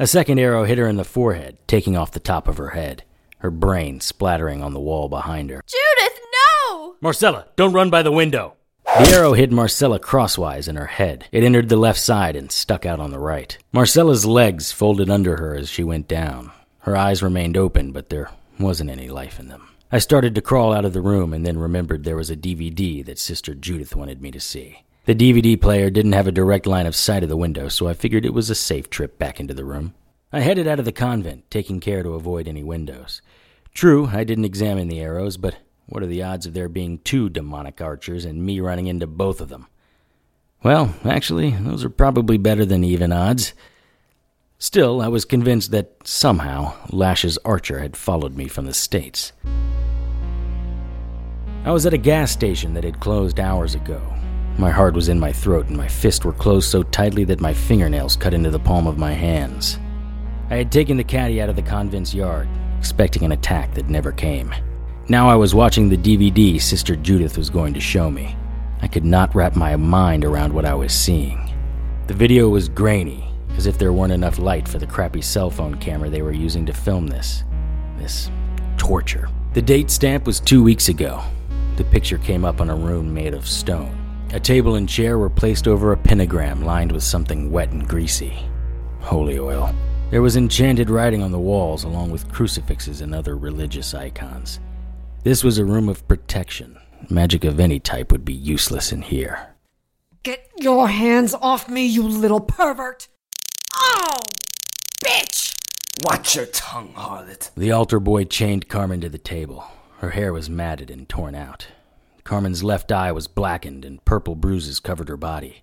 A 0.00 0.06
second 0.08 0.40
arrow 0.40 0.64
hit 0.64 0.78
her 0.78 0.88
in 0.88 0.96
the 0.96 1.04
forehead, 1.04 1.58
taking 1.68 1.96
off 1.96 2.10
the 2.10 2.18
top 2.18 2.48
of 2.48 2.56
her 2.56 2.70
head, 2.70 3.04
her 3.38 3.52
brain 3.52 4.00
splattering 4.00 4.64
on 4.64 4.74
the 4.74 4.80
wall 4.80 5.08
behind 5.08 5.50
her. 5.50 5.62
Judith, 5.64 6.20
no! 6.68 6.96
Marcella, 7.00 7.46
don't 7.54 7.72
run 7.72 7.88
by 7.88 8.02
the 8.02 8.10
window! 8.10 8.54
The 8.84 9.12
arrow 9.12 9.34
hit 9.34 9.52
Marcella 9.52 10.00
crosswise 10.00 10.66
in 10.66 10.74
her 10.74 10.86
head. 10.86 11.28
It 11.30 11.44
entered 11.44 11.68
the 11.68 11.76
left 11.76 12.00
side 12.00 12.34
and 12.34 12.50
stuck 12.50 12.84
out 12.84 12.98
on 12.98 13.12
the 13.12 13.20
right. 13.20 13.56
Marcella's 13.70 14.26
legs 14.26 14.72
folded 14.72 15.08
under 15.08 15.36
her 15.36 15.54
as 15.54 15.68
she 15.68 15.84
went 15.84 16.08
down. 16.08 16.50
Her 16.80 16.96
eyes 16.96 17.22
remained 17.22 17.56
open, 17.56 17.92
but 17.92 18.08
there 18.08 18.32
wasn't 18.58 18.90
any 18.90 19.06
life 19.06 19.38
in 19.38 19.46
them. 19.46 19.68
I 19.92 20.00
started 20.00 20.34
to 20.34 20.42
crawl 20.42 20.72
out 20.72 20.84
of 20.84 20.94
the 20.94 21.00
room 21.00 21.32
and 21.32 21.46
then 21.46 21.60
remembered 21.60 22.02
there 22.02 22.16
was 22.16 22.28
a 22.28 22.36
DVD 22.36 23.04
that 23.04 23.20
Sister 23.20 23.54
Judith 23.54 23.94
wanted 23.94 24.20
me 24.20 24.32
to 24.32 24.40
see. 24.40 24.82
The 25.06 25.14
DVD 25.14 25.60
player 25.60 25.88
didn't 25.88 26.14
have 26.14 26.26
a 26.26 26.32
direct 26.32 26.66
line 26.66 26.84
of 26.84 26.96
sight 26.96 27.22
of 27.22 27.28
the 27.28 27.36
window, 27.36 27.68
so 27.68 27.86
I 27.86 27.94
figured 27.94 28.24
it 28.24 28.34
was 28.34 28.50
a 28.50 28.56
safe 28.56 28.90
trip 28.90 29.20
back 29.20 29.38
into 29.38 29.54
the 29.54 29.64
room. 29.64 29.94
I 30.32 30.40
headed 30.40 30.66
out 30.66 30.80
of 30.80 30.84
the 30.84 30.90
convent, 30.90 31.48
taking 31.48 31.78
care 31.78 32.02
to 32.02 32.14
avoid 32.14 32.48
any 32.48 32.64
windows. 32.64 33.22
True, 33.72 34.10
I 34.12 34.24
didn't 34.24 34.46
examine 34.46 34.88
the 34.88 34.98
arrows, 34.98 35.36
but 35.36 35.58
what 35.86 36.02
are 36.02 36.06
the 36.06 36.24
odds 36.24 36.44
of 36.44 36.54
there 36.54 36.68
being 36.68 36.98
two 36.98 37.28
demonic 37.28 37.80
archers 37.80 38.24
and 38.24 38.44
me 38.44 38.58
running 38.58 38.88
into 38.88 39.06
both 39.06 39.40
of 39.40 39.48
them? 39.48 39.68
Well, 40.64 40.92
actually, 41.04 41.50
those 41.50 41.84
are 41.84 41.90
probably 41.90 42.36
better 42.36 42.64
than 42.64 42.82
even 42.82 43.12
odds. 43.12 43.54
Still, 44.58 45.00
I 45.00 45.06
was 45.06 45.24
convinced 45.24 45.70
that 45.70 45.92
somehow 46.02 46.74
Lash's 46.90 47.38
archer 47.44 47.78
had 47.78 47.96
followed 47.96 48.36
me 48.36 48.48
from 48.48 48.66
the 48.66 48.74
States. 48.74 49.32
I 51.64 51.70
was 51.70 51.86
at 51.86 51.94
a 51.94 51.98
gas 51.98 52.32
station 52.32 52.74
that 52.74 52.82
had 52.82 52.98
closed 52.98 53.38
hours 53.38 53.76
ago. 53.76 54.02
My 54.58 54.70
heart 54.70 54.94
was 54.94 55.10
in 55.10 55.20
my 55.20 55.32
throat, 55.32 55.66
and 55.68 55.76
my 55.76 55.86
fists 55.86 56.24
were 56.24 56.32
closed 56.32 56.70
so 56.70 56.82
tightly 56.82 57.24
that 57.24 57.40
my 57.40 57.52
fingernails 57.52 58.16
cut 58.16 58.32
into 58.32 58.50
the 58.50 58.58
palm 58.58 58.86
of 58.86 58.96
my 58.96 59.12
hands. 59.12 59.78
I 60.48 60.56
had 60.56 60.72
taken 60.72 60.96
the 60.96 61.04
caddy 61.04 61.42
out 61.42 61.50
of 61.50 61.56
the 61.56 61.62
convent's 61.62 62.14
yard, 62.14 62.48
expecting 62.78 63.22
an 63.24 63.32
attack 63.32 63.74
that 63.74 63.90
never 63.90 64.12
came. 64.12 64.54
Now 65.08 65.28
I 65.28 65.34
was 65.34 65.54
watching 65.54 65.88
the 65.88 65.96
DVD 65.98 66.58
Sister 66.58 66.96
Judith 66.96 67.36
was 67.36 67.50
going 67.50 67.74
to 67.74 67.80
show 67.80 68.10
me. 68.10 68.34
I 68.80 68.88
could 68.88 69.04
not 69.04 69.34
wrap 69.34 69.56
my 69.56 69.76
mind 69.76 70.24
around 70.24 70.54
what 70.54 70.64
I 70.64 70.74
was 70.74 70.92
seeing. 70.94 71.52
The 72.06 72.14
video 72.14 72.48
was 72.48 72.70
grainy, 72.70 73.30
as 73.58 73.66
if 73.66 73.76
there 73.76 73.92
weren't 73.92 74.12
enough 74.12 74.38
light 74.38 74.66
for 74.66 74.78
the 74.78 74.86
crappy 74.86 75.20
cell 75.20 75.50
phone 75.50 75.74
camera 75.74 76.08
they 76.08 76.22
were 76.22 76.32
using 76.32 76.64
to 76.64 76.72
film 76.72 77.08
this. 77.08 77.44
This 77.98 78.30
torture. 78.78 79.28
The 79.52 79.62
date 79.62 79.90
stamp 79.90 80.26
was 80.26 80.40
two 80.40 80.62
weeks 80.62 80.88
ago. 80.88 81.22
The 81.76 81.84
picture 81.84 82.18
came 82.18 82.46
up 82.46 82.62
on 82.62 82.70
a 82.70 82.76
room 82.76 83.12
made 83.12 83.34
of 83.34 83.46
stone. 83.46 84.05
A 84.32 84.40
table 84.40 84.74
and 84.74 84.88
chair 84.88 85.18
were 85.18 85.30
placed 85.30 85.68
over 85.68 85.92
a 85.92 85.96
pentagram 85.96 86.64
lined 86.64 86.92
with 86.92 87.04
something 87.04 87.52
wet 87.52 87.70
and 87.70 87.86
greasy. 87.86 88.36
Holy 89.00 89.38
oil. 89.38 89.72
There 90.10 90.22
was 90.22 90.36
enchanted 90.36 90.90
writing 90.90 91.22
on 91.22 91.32
the 91.32 91.38
walls, 91.38 91.84
along 91.84 92.10
with 92.10 92.30
crucifixes 92.30 93.00
and 93.00 93.14
other 93.14 93.36
religious 93.36 93.94
icons. 93.94 94.60
This 95.22 95.42
was 95.42 95.58
a 95.58 95.64
room 95.64 95.88
of 95.88 96.06
protection. 96.06 96.76
Magic 97.08 97.44
of 97.44 97.60
any 97.60 97.78
type 97.78 98.10
would 98.10 98.24
be 98.24 98.32
useless 98.34 98.92
in 98.92 99.02
here. 99.02 99.54
Get 100.22 100.50
your 100.58 100.88
hands 100.88 101.34
off 101.34 101.68
me, 101.68 101.86
you 101.86 102.02
little 102.02 102.40
pervert! 102.40 103.08
Oh, 103.74 104.18
bitch! 105.04 105.56
Watch 106.04 106.34
your 106.34 106.46
tongue, 106.46 106.92
harlot. 106.94 107.50
The 107.56 107.70
altar 107.70 108.00
boy 108.00 108.24
chained 108.24 108.68
Carmen 108.68 109.00
to 109.02 109.08
the 109.08 109.18
table. 109.18 109.64
Her 109.98 110.10
hair 110.10 110.32
was 110.32 110.50
matted 110.50 110.90
and 110.90 111.08
torn 111.08 111.34
out. 111.34 111.68
Carmen's 112.26 112.64
left 112.64 112.90
eye 112.90 113.12
was 113.12 113.28
blackened 113.28 113.84
and 113.84 114.04
purple 114.04 114.34
bruises 114.34 114.80
covered 114.80 115.08
her 115.08 115.16
body. 115.16 115.62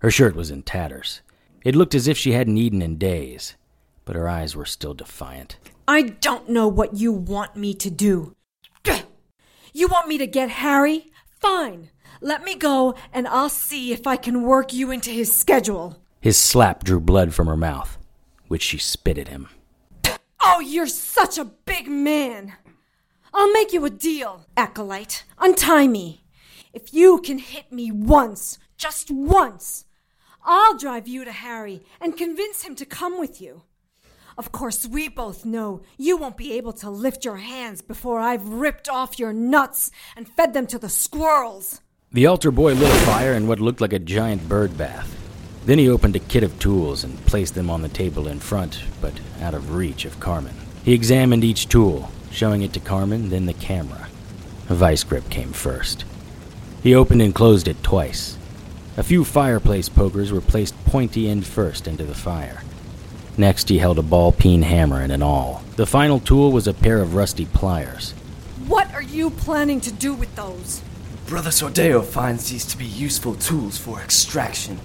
Her 0.00 0.10
shirt 0.10 0.36
was 0.36 0.50
in 0.50 0.62
tatters. 0.62 1.22
It 1.64 1.74
looked 1.74 1.94
as 1.94 2.06
if 2.06 2.18
she 2.18 2.32
hadn't 2.32 2.58
eaten 2.58 2.82
in 2.82 2.98
days, 2.98 3.54
but 4.04 4.14
her 4.14 4.28
eyes 4.28 4.54
were 4.54 4.66
still 4.66 4.92
defiant. 4.92 5.56
I 5.88 6.02
don't 6.02 6.50
know 6.50 6.68
what 6.68 6.98
you 6.98 7.10
want 7.10 7.56
me 7.56 7.72
to 7.72 7.90
do. 7.90 8.36
You 9.72 9.88
want 9.88 10.06
me 10.06 10.18
to 10.18 10.26
get 10.26 10.50
Harry? 10.50 11.10
Fine. 11.40 11.88
Let 12.20 12.44
me 12.44 12.54
go 12.54 12.94
and 13.12 13.26
I'll 13.26 13.48
see 13.48 13.90
if 13.90 14.06
I 14.06 14.16
can 14.16 14.42
work 14.42 14.74
you 14.74 14.90
into 14.90 15.08
his 15.08 15.34
schedule. 15.34 16.02
His 16.20 16.36
slap 16.36 16.84
drew 16.84 17.00
blood 17.00 17.32
from 17.32 17.46
her 17.46 17.56
mouth, 17.56 17.96
which 18.46 18.62
she 18.62 18.76
spit 18.76 19.16
at 19.16 19.28
him. 19.28 19.48
Oh, 20.42 20.60
you're 20.60 20.86
such 20.86 21.38
a 21.38 21.46
big 21.46 21.88
man. 21.88 22.52
I'll 23.36 23.50
make 23.50 23.72
you 23.72 23.84
a 23.84 23.90
deal, 23.90 24.46
Acolyte. 24.56 25.24
Untie 25.38 25.88
me. 25.88 26.24
If 26.72 26.94
you 26.94 27.20
can 27.20 27.38
hit 27.38 27.72
me 27.72 27.90
once, 27.90 28.60
just 28.76 29.10
once, 29.10 29.86
I'll 30.44 30.78
drive 30.78 31.08
you 31.08 31.24
to 31.24 31.32
Harry 31.32 31.82
and 32.00 32.16
convince 32.16 32.62
him 32.62 32.76
to 32.76 32.86
come 32.86 33.18
with 33.18 33.40
you. 33.40 33.62
Of 34.38 34.52
course, 34.52 34.86
we 34.86 35.08
both 35.08 35.44
know 35.44 35.82
you 35.98 36.16
won't 36.16 36.36
be 36.36 36.52
able 36.52 36.74
to 36.74 36.90
lift 36.90 37.24
your 37.24 37.38
hands 37.38 37.82
before 37.82 38.20
I've 38.20 38.46
ripped 38.46 38.88
off 38.88 39.18
your 39.18 39.32
nuts 39.32 39.90
and 40.16 40.28
fed 40.28 40.54
them 40.54 40.68
to 40.68 40.78
the 40.78 40.88
squirrels. 40.88 41.80
The 42.12 42.26
altar 42.26 42.52
boy 42.52 42.74
lit 42.74 42.88
a 42.88 43.06
fire 43.06 43.32
in 43.32 43.48
what 43.48 43.58
looked 43.58 43.80
like 43.80 43.92
a 43.92 43.98
giant 43.98 44.48
bird 44.48 44.78
bath. 44.78 45.12
Then 45.66 45.80
he 45.80 45.88
opened 45.88 46.14
a 46.14 46.20
kit 46.20 46.44
of 46.44 46.56
tools 46.60 47.02
and 47.02 47.18
placed 47.26 47.56
them 47.56 47.68
on 47.68 47.82
the 47.82 47.88
table 47.88 48.28
in 48.28 48.38
front, 48.38 48.80
but 49.00 49.14
out 49.40 49.54
of 49.54 49.74
reach 49.74 50.04
of 50.04 50.20
Carmen. 50.20 50.54
He 50.84 50.92
examined 50.92 51.42
each 51.42 51.68
tool, 51.68 52.10
showing 52.34 52.62
it 52.62 52.72
to 52.72 52.80
Carmen, 52.80 53.30
then 53.30 53.46
the 53.46 53.54
camera. 53.54 54.08
A 54.68 54.74
vice 54.74 55.04
grip 55.04 55.30
came 55.30 55.52
first. 55.52 56.04
He 56.82 56.94
opened 56.94 57.22
and 57.22 57.34
closed 57.34 57.68
it 57.68 57.82
twice. 57.82 58.36
A 58.96 59.02
few 59.02 59.24
fireplace 59.24 59.88
pokers 59.88 60.32
were 60.32 60.40
placed 60.40 60.74
pointy 60.84 61.28
end 61.28 61.46
first 61.46 61.88
into 61.88 62.04
the 62.04 62.14
fire. 62.14 62.62
Next, 63.36 63.68
he 63.68 63.78
held 63.78 63.98
a 63.98 64.02
ball 64.02 64.32
peen 64.32 64.62
hammer 64.62 65.00
and 65.00 65.10
an 65.10 65.22
awl. 65.22 65.62
The 65.76 65.86
final 65.86 66.20
tool 66.20 66.52
was 66.52 66.68
a 66.68 66.74
pair 66.74 67.00
of 67.00 67.14
rusty 67.14 67.46
pliers. 67.46 68.12
What 68.66 68.92
are 68.94 69.02
you 69.02 69.30
planning 69.30 69.80
to 69.80 69.92
do 69.92 70.14
with 70.14 70.34
those? 70.36 70.82
Brother 71.26 71.50
Sordeo 71.50 72.04
finds 72.04 72.50
these 72.50 72.64
to 72.66 72.78
be 72.78 72.84
useful 72.84 73.34
tools 73.34 73.78
for 73.78 74.00
extraction. 74.00 74.78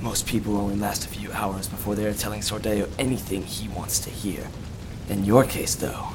Most 0.00 0.26
people 0.26 0.56
only 0.56 0.76
last 0.76 1.04
a 1.04 1.08
few 1.08 1.30
hours 1.32 1.68
before 1.68 1.94
they 1.94 2.06
are 2.06 2.14
telling 2.14 2.40
Sordeo 2.40 2.88
anything 2.98 3.42
he 3.42 3.68
wants 3.68 3.98
to 4.00 4.10
hear. 4.10 4.48
In 5.08 5.24
your 5.24 5.44
case, 5.44 5.74
though. 5.74 6.08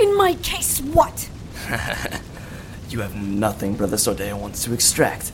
In 0.00 0.16
my 0.16 0.34
case, 0.34 0.80
what? 0.80 1.28
you 2.88 3.00
have 3.00 3.16
nothing 3.16 3.74
Brother 3.74 3.96
Sordeo 3.96 4.38
wants 4.38 4.64
to 4.64 4.72
extract. 4.72 5.32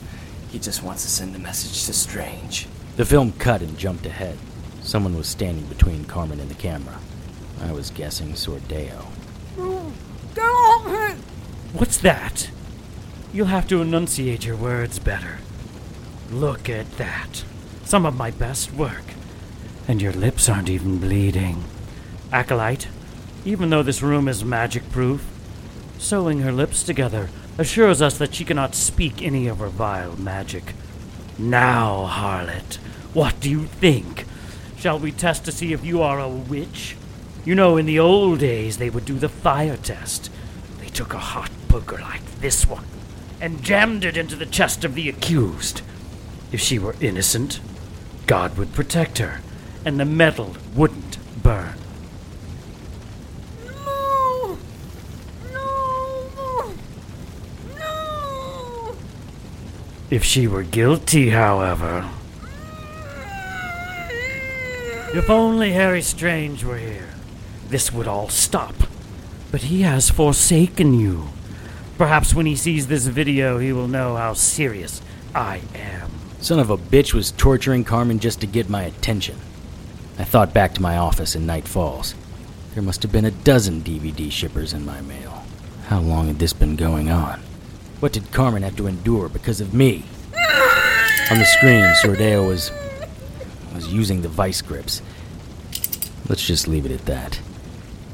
He 0.51 0.59
just 0.59 0.83
wants 0.83 1.03
to 1.03 1.09
send 1.09 1.35
a 1.35 1.39
message 1.39 1.85
to 1.85 1.93
Strange. 1.93 2.67
The 2.95 3.05
film 3.05 3.33
cut 3.33 3.61
and 3.61 3.77
jumped 3.77 4.05
ahead. 4.05 4.37
Someone 4.81 5.15
was 5.15 5.27
standing 5.27 5.65
between 5.65 6.05
Carmen 6.05 6.39
and 6.39 6.49
the 6.49 6.55
camera. 6.55 6.99
I 7.61 7.71
was 7.71 7.91
guessing 7.91 8.33
Sordeo. 8.33 9.05
Get 10.35 10.43
off 10.43 10.85
me! 10.85 11.21
What's 11.73 11.97
that? 11.97 12.49
You'll 13.33 13.47
have 13.47 13.67
to 13.67 13.81
enunciate 13.81 14.45
your 14.45 14.55
words 14.55 14.97
better. 14.99 15.39
Look 16.31 16.69
at 16.69 16.89
that. 16.97 17.43
Some 17.83 18.05
of 18.05 18.17
my 18.17 18.31
best 18.31 18.71
work. 18.73 19.03
And 19.87 20.01
your 20.01 20.13
lips 20.13 20.49
aren't 20.49 20.69
even 20.69 20.99
bleeding. 20.99 21.63
Acolyte, 22.31 22.87
even 23.45 23.69
though 23.69 23.83
this 23.83 24.01
room 24.01 24.27
is 24.27 24.43
magic 24.43 24.89
proof, 24.91 25.25
sewing 25.97 26.39
her 26.39 26.51
lips 26.51 26.83
together 26.83 27.29
assures 27.57 28.01
us 28.01 28.17
that 28.17 28.35
she 28.35 28.43
cannot 28.43 28.75
speak 28.75 29.21
any 29.21 29.47
of 29.47 29.59
her 29.59 29.69
vile 29.69 30.17
magic. 30.17 30.73
Now, 31.37 32.07
harlot, 32.11 32.75
what 33.13 33.39
do 33.39 33.49
you 33.49 33.65
think? 33.65 34.25
Shall 34.77 34.99
we 34.99 35.11
test 35.11 35.45
to 35.45 35.51
see 35.51 35.71
if 35.71 35.85
you 35.85 36.01
are 36.01 36.19
a 36.19 36.27
witch? 36.27 36.97
You 37.45 37.55
know, 37.55 37.77
in 37.77 37.85
the 37.85 37.99
old 37.99 38.39
days, 38.39 38.77
they 38.77 38.89
would 38.89 39.05
do 39.05 39.17
the 39.17 39.29
fire 39.29 39.77
test. 39.77 40.29
They 40.79 40.87
took 40.89 41.13
a 41.13 41.19
hot 41.19 41.51
poker 41.69 41.99
like 41.99 42.25
this 42.41 42.67
one 42.67 42.85
and 43.39 43.63
jammed 43.63 44.03
it 44.03 44.17
into 44.17 44.35
the 44.35 44.45
chest 44.45 44.83
of 44.83 44.95
the 44.95 45.09
accused. 45.09 45.81
If 46.51 46.59
she 46.59 46.79
were 46.79 46.95
innocent, 46.99 47.59
God 48.27 48.57
would 48.57 48.73
protect 48.73 49.19
her, 49.19 49.41
and 49.83 49.99
the 49.99 50.05
metal 50.05 50.55
wouldn't 50.73 51.17
burn. 51.43 51.75
No! 53.65 54.57
No! 55.53 56.73
No! 57.77 58.95
If 60.09 60.23
she 60.23 60.47
were 60.47 60.63
guilty, 60.63 61.29
however. 61.29 62.09
If 65.15 65.29
only 65.29 65.71
Harry 65.71 66.01
Strange 66.01 66.63
were 66.63 66.77
here, 66.77 67.09
this 67.69 67.91
would 67.91 68.07
all 68.07 68.29
stop. 68.29 68.75
But 69.51 69.63
he 69.63 69.81
has 69.81 70.09
forsaken 70.09 70.99
you. 70.99 71.29
Perhaps 71.97 72.35
when 72.35 72.45
he 72.45 72.55
sees 72.55 72.87
this 72.87 73.07
video, 73.07 73.57
he 73.57 73.73
will 73.73 73.87
know 73.87 74.15
how 74.15 74.33
serious 74.33 75.01
I 75.33 75.61
am. 75.73 76.11
Son 76.39 76.59
of 76.59 76.69
a 76.69 76.77
bitch 76.77 77.13
was 77.13 77.31
torturing 77.31 77.83
Carmen 77.83 78.19
just 78.19 78.41
to 78.41 78.47
get 78.47 78.69
my 78.69 78.83
attention. 78.83 79.37
I 80.19 80.23
thought 80.23 80.53
back 80.53 80.73
to 80.75 80.81
my 80.81 80.97
office 80.97 81.35
in 81.35 81.45
Night 81.45 81.67
Falls. 81.67 82.13
There 82.73 82.83
must 82.83 83.01
have 83.01 83.11
been 83.11 83.25
a 83.25 83.31
dozen 83.31 83.81
DVD 83.81 84.31
shippers 84.31 84.73
in 84.73 84.85
my 84.85 85.01
mail. 85.01 85.45
How 85.87 85.99
long 85.99 86.27
had 86.27 86.39
this 86.39 86.53
been 86.53 86.75
going 86.75 87.09
on? 87.09 87.41
What 88.05 88.13
did 88.13 88.31
Carmen 88.31 88.61
have 88.61 88.75
to 88.75 88.85
endure 88.85 89.29
because 89.29 89.61
of 89.61 89.73
me? 89.73 90.05
On 91.31 91.39
the 91.39 91.45
screen, 91.57 91.81
Sordeo 92.03 92.47
was 92.47 92.71
was 93.73 93.87
using 93.87 94.21
the 94.21 94.29
vice 94.29 94.61
grips. 94.61 95.01
Let's 96.29 96.45
just 96.45 96.67
leave 96.67 96.85
it 96.85 96.91
at 96.91 97.07
that. 97.07 97.39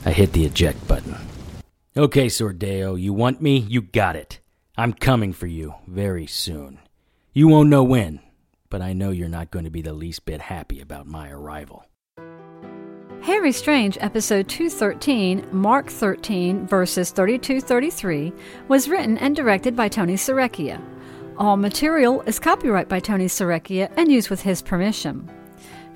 I 0.05 0.11
hit 0.11 0.31
the 0.31 0.45
eject 0.45 0.87
button. 0.87 1.17
Okay, 1.97 2.27
Sordeo, 2.27 2.97
you 2.97 3.11
want 3.11 3.41
me? 3.41 3.57
You 3.57 3.81
got 3.81 4.15
it. 4.15 4.39
I'm 4.77 4.93
coming 4.93 5.33
for 5.33 5.47
you 5.47 5.75
very 5.85 6.25
soon. 6.25 6.79
You 7.33 7.49
won't 7.49 7.67
know 7.67 7.83
when, 7.83 8.21
but 8.69 8.81
I 8.81 8.93
know 8.93 9.09
you're 9.09 9.27
not 9.27 9.51
going 9.51 9.65
to 9.65 9.71
be 9.71 9.81
the 9.81 9.91
least 9.91 10.23
bit 10.23 10.43
happy 10.43 10.79
about 10.79 11.05
my 11.05 11.29
arrival. 11.29 11.83
Harry 13.23 13.51
Strange, 13.51 13.99
episode 14.01 14.49
213, 14.49 15.47
Mark 15.51 15.87
13, 15.91 16.65
verses 16.65 17.11
32 17.11 17.61
33, 17.61 18.33
was 18.67 18.89
written 18.89 19.15
and 19.19 19.35
directed 19.35 19.75
by 19.75 19.87
Tony 19.87 20.15
Sarrecchia. 20.15 20.81
All 21.37 21.55
material 21.55 22.21
is 22.21 22.39
copyright 22.39 22.89
by 22.89 22.99
Tony 22.99 23.27
Sarrecchia 23.27 23.91
and 23.95 24.11
used 24.11 24.31
with 24.31 24.41
his 24.41 24.63
permission. 24.63 25.29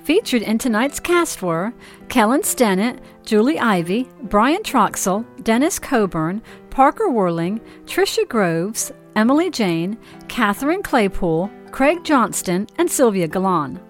Featured 0.04 0.42
in 0.42 0.56
tonight's 0.56 1.00
cast 1.00 1.42
were 1.42 1.74
Kellen 2.08 2.42
Stennet, 2.42 3.00
Julie 3.24 3.58
Ivey, 3.58 4.08
Brian 4.22 4.62
Troxell, 4.62 5.26
Dennis 5.42 5.80
Coburn, 5.80 6.40
Parker 6.70 7.10
Worling, 7.10 7.60
Trisha 7.86 8.28
Groves, 8.28 8.92
Emily 9.16 9.50
Jane, 9.50 9.98
Catherine 10.28 10.82
Claypool, 10.82 11.50
Craig 11.72 12.04
Johnston, 12.04 12.68
and 12.78 12.88
Sylvia 12.88 13.26
Galan. 13.26 13.80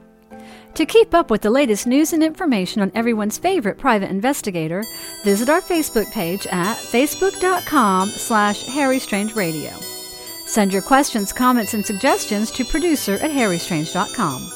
To 0.77 0.85
keep 0.85 1.15
up 1.15 1.31
with 1.31 1.41
the 1.41 1.49
latest 1.49 1.87
news 1.87 2.13
and 2.13 2.23
information 2.23 2.83
on 2.83 2.93
everyone's 2.95 3.39
favorite 3.39 3.79
private 3.79 4.11
investigator, 4.11 4.85
visit 5.25 5.49
our 5.49 5.63
Facebook 5.63 6.13
page 6.13 6.47
at 6.49 6.77
facebook.com 6.77 8.11
slash 8.11 8.63
harrystrange.radio. 8.67 9.71
Send 10.45 10.75
your 10.75 10.83
questions, 10.83 11.33
comments, 11.33 11.73
and 11.73 11.85
suggestions 11.85 12.51
to 12.51 12.65
producer 12.67 13.15
at 13.15 13.31
harrystrange.com. 13.31 14.51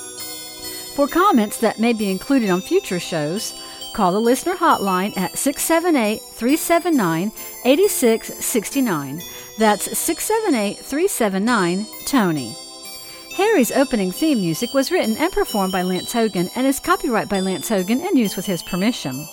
For 0.94 1.09
comments 1.09 1.56
that 1.56 1.80
may 1.80 1.94
be 1.94 2.11
included 2.11 2.50
on 2.50 2.61
future 2.61 3.00
shows, 3.00 3.54
call 3.94 4.12
the 4.12 4.20
listener 4.20 4.56
hotline 4.56 5.16
at 5.16 5.38
678 5.38 6.20
379 6.20 7.33
8669. 7.64 9.22
That's 9.59 9.98
678 9.98 10.85
379 10.85 11.87
Tony. 12.04 12.60
Harry's 13.37 13.71
opening 13.71 14.11
theme 14.11 14.40
music 14.40 14.75
was 14.75 14.90
written 14.90 15.16
and 15.16 15.33
performed 15.33 15.73
by 15.73 15.83
Lance 15.83 16.12
Hogan 16.12 16.51
and 16.57 16.66
is 16.66 16.81
copyright 16.81 17.29
by 17.29 17.40
Lance 17.40 17.69
Hogan 17.69 18.01
and 18.01 18.19
used 18.19 18.37
with 18.37 18.47
his 18.47 18.62
permission. 18.62 19.27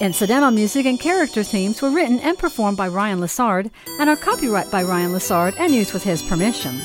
Incidental 0.00 0.50
music 0.50 0.86
and 0.86 1.00
character 1.00 1.42
themes 1.42 1.80
were 1.80 1.90
written 1.90 2.20
and 2.20 2.38
performed 2.38 2.76
by 2.76 2.88
Ryan 2.88 3.20
Lessard 3.20 3.70
and 3.98 4.10
are 4.10 4.16
copyright 4.16 4.70
by 4.70 4.82
Ryan 4.82 5.12
Lessard 5.12 5.54
and 5.58 5.74
used 5.74 5.92
with 5.92 6.02
his 6.02 6.22
permission. 6.22 6.80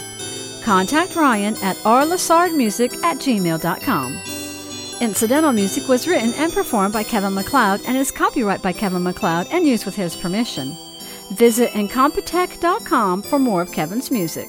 Contact 0.63 1.15
Ryan 1.15 1.55
at 1.61 1.75
rlessardmusic 1.77 3.03
at 3.03 3.17
gmail.com. 3.17 4.19
Incidental 5.01 5.51
music 5.51 5.87
was 5.89 6.07
written 6.07 6.33
and 6.35 6.53
performed 6.53 6.93
by 6.93 7.03
Kevin 7.03 7.33
MacLeod 7.33 7.81
and 7.85 7.97
is 7.97 8.11
copyright 8.11 8.61
by 8.61 8.71
Kevin 8.71 9.03
MacLeod 9.03 9.47
and 9.51 9.67
used 9.67 9.85
with 9.85 9.95
his 9.95 10.15
permission. 10.15 10.75
Visit 11.33 11.71
incompetech.com 11.71 13.23
for 13.23 13.39
more 13.39 13.61
of 13.61 13.73
Kevin's 13.73 14.09
music. 14.09 14.47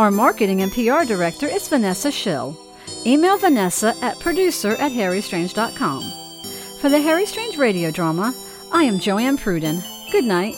Our 0.00 0.10
marketing 0.10 0.62
and 0.62 0.72
PR 0.72 1.04
director 1.04 1.46
is 1.46 1.68
Vanessa 1.68 2.10
Schill. 2.10 2.56
Email 3.04 3.36
Vanessa 3.36 3.94
at 4.00 4.18
producer 4.18 4.70
at 4.76 4.92
harrystrange.com. 4.92 6.02
For 6.80 6.88
the 6.88 7.02
Harry 7.02 7.26
Strange 7.26 7.58
radio 7.58 7.90
drama, 7.90 8.34
I 8.72 8.84
am 8.84 8.98
Joanne 8.98 9.36
Pruden. 9.36 9.84
Good 10.10 10.24
night. 10.24 10.54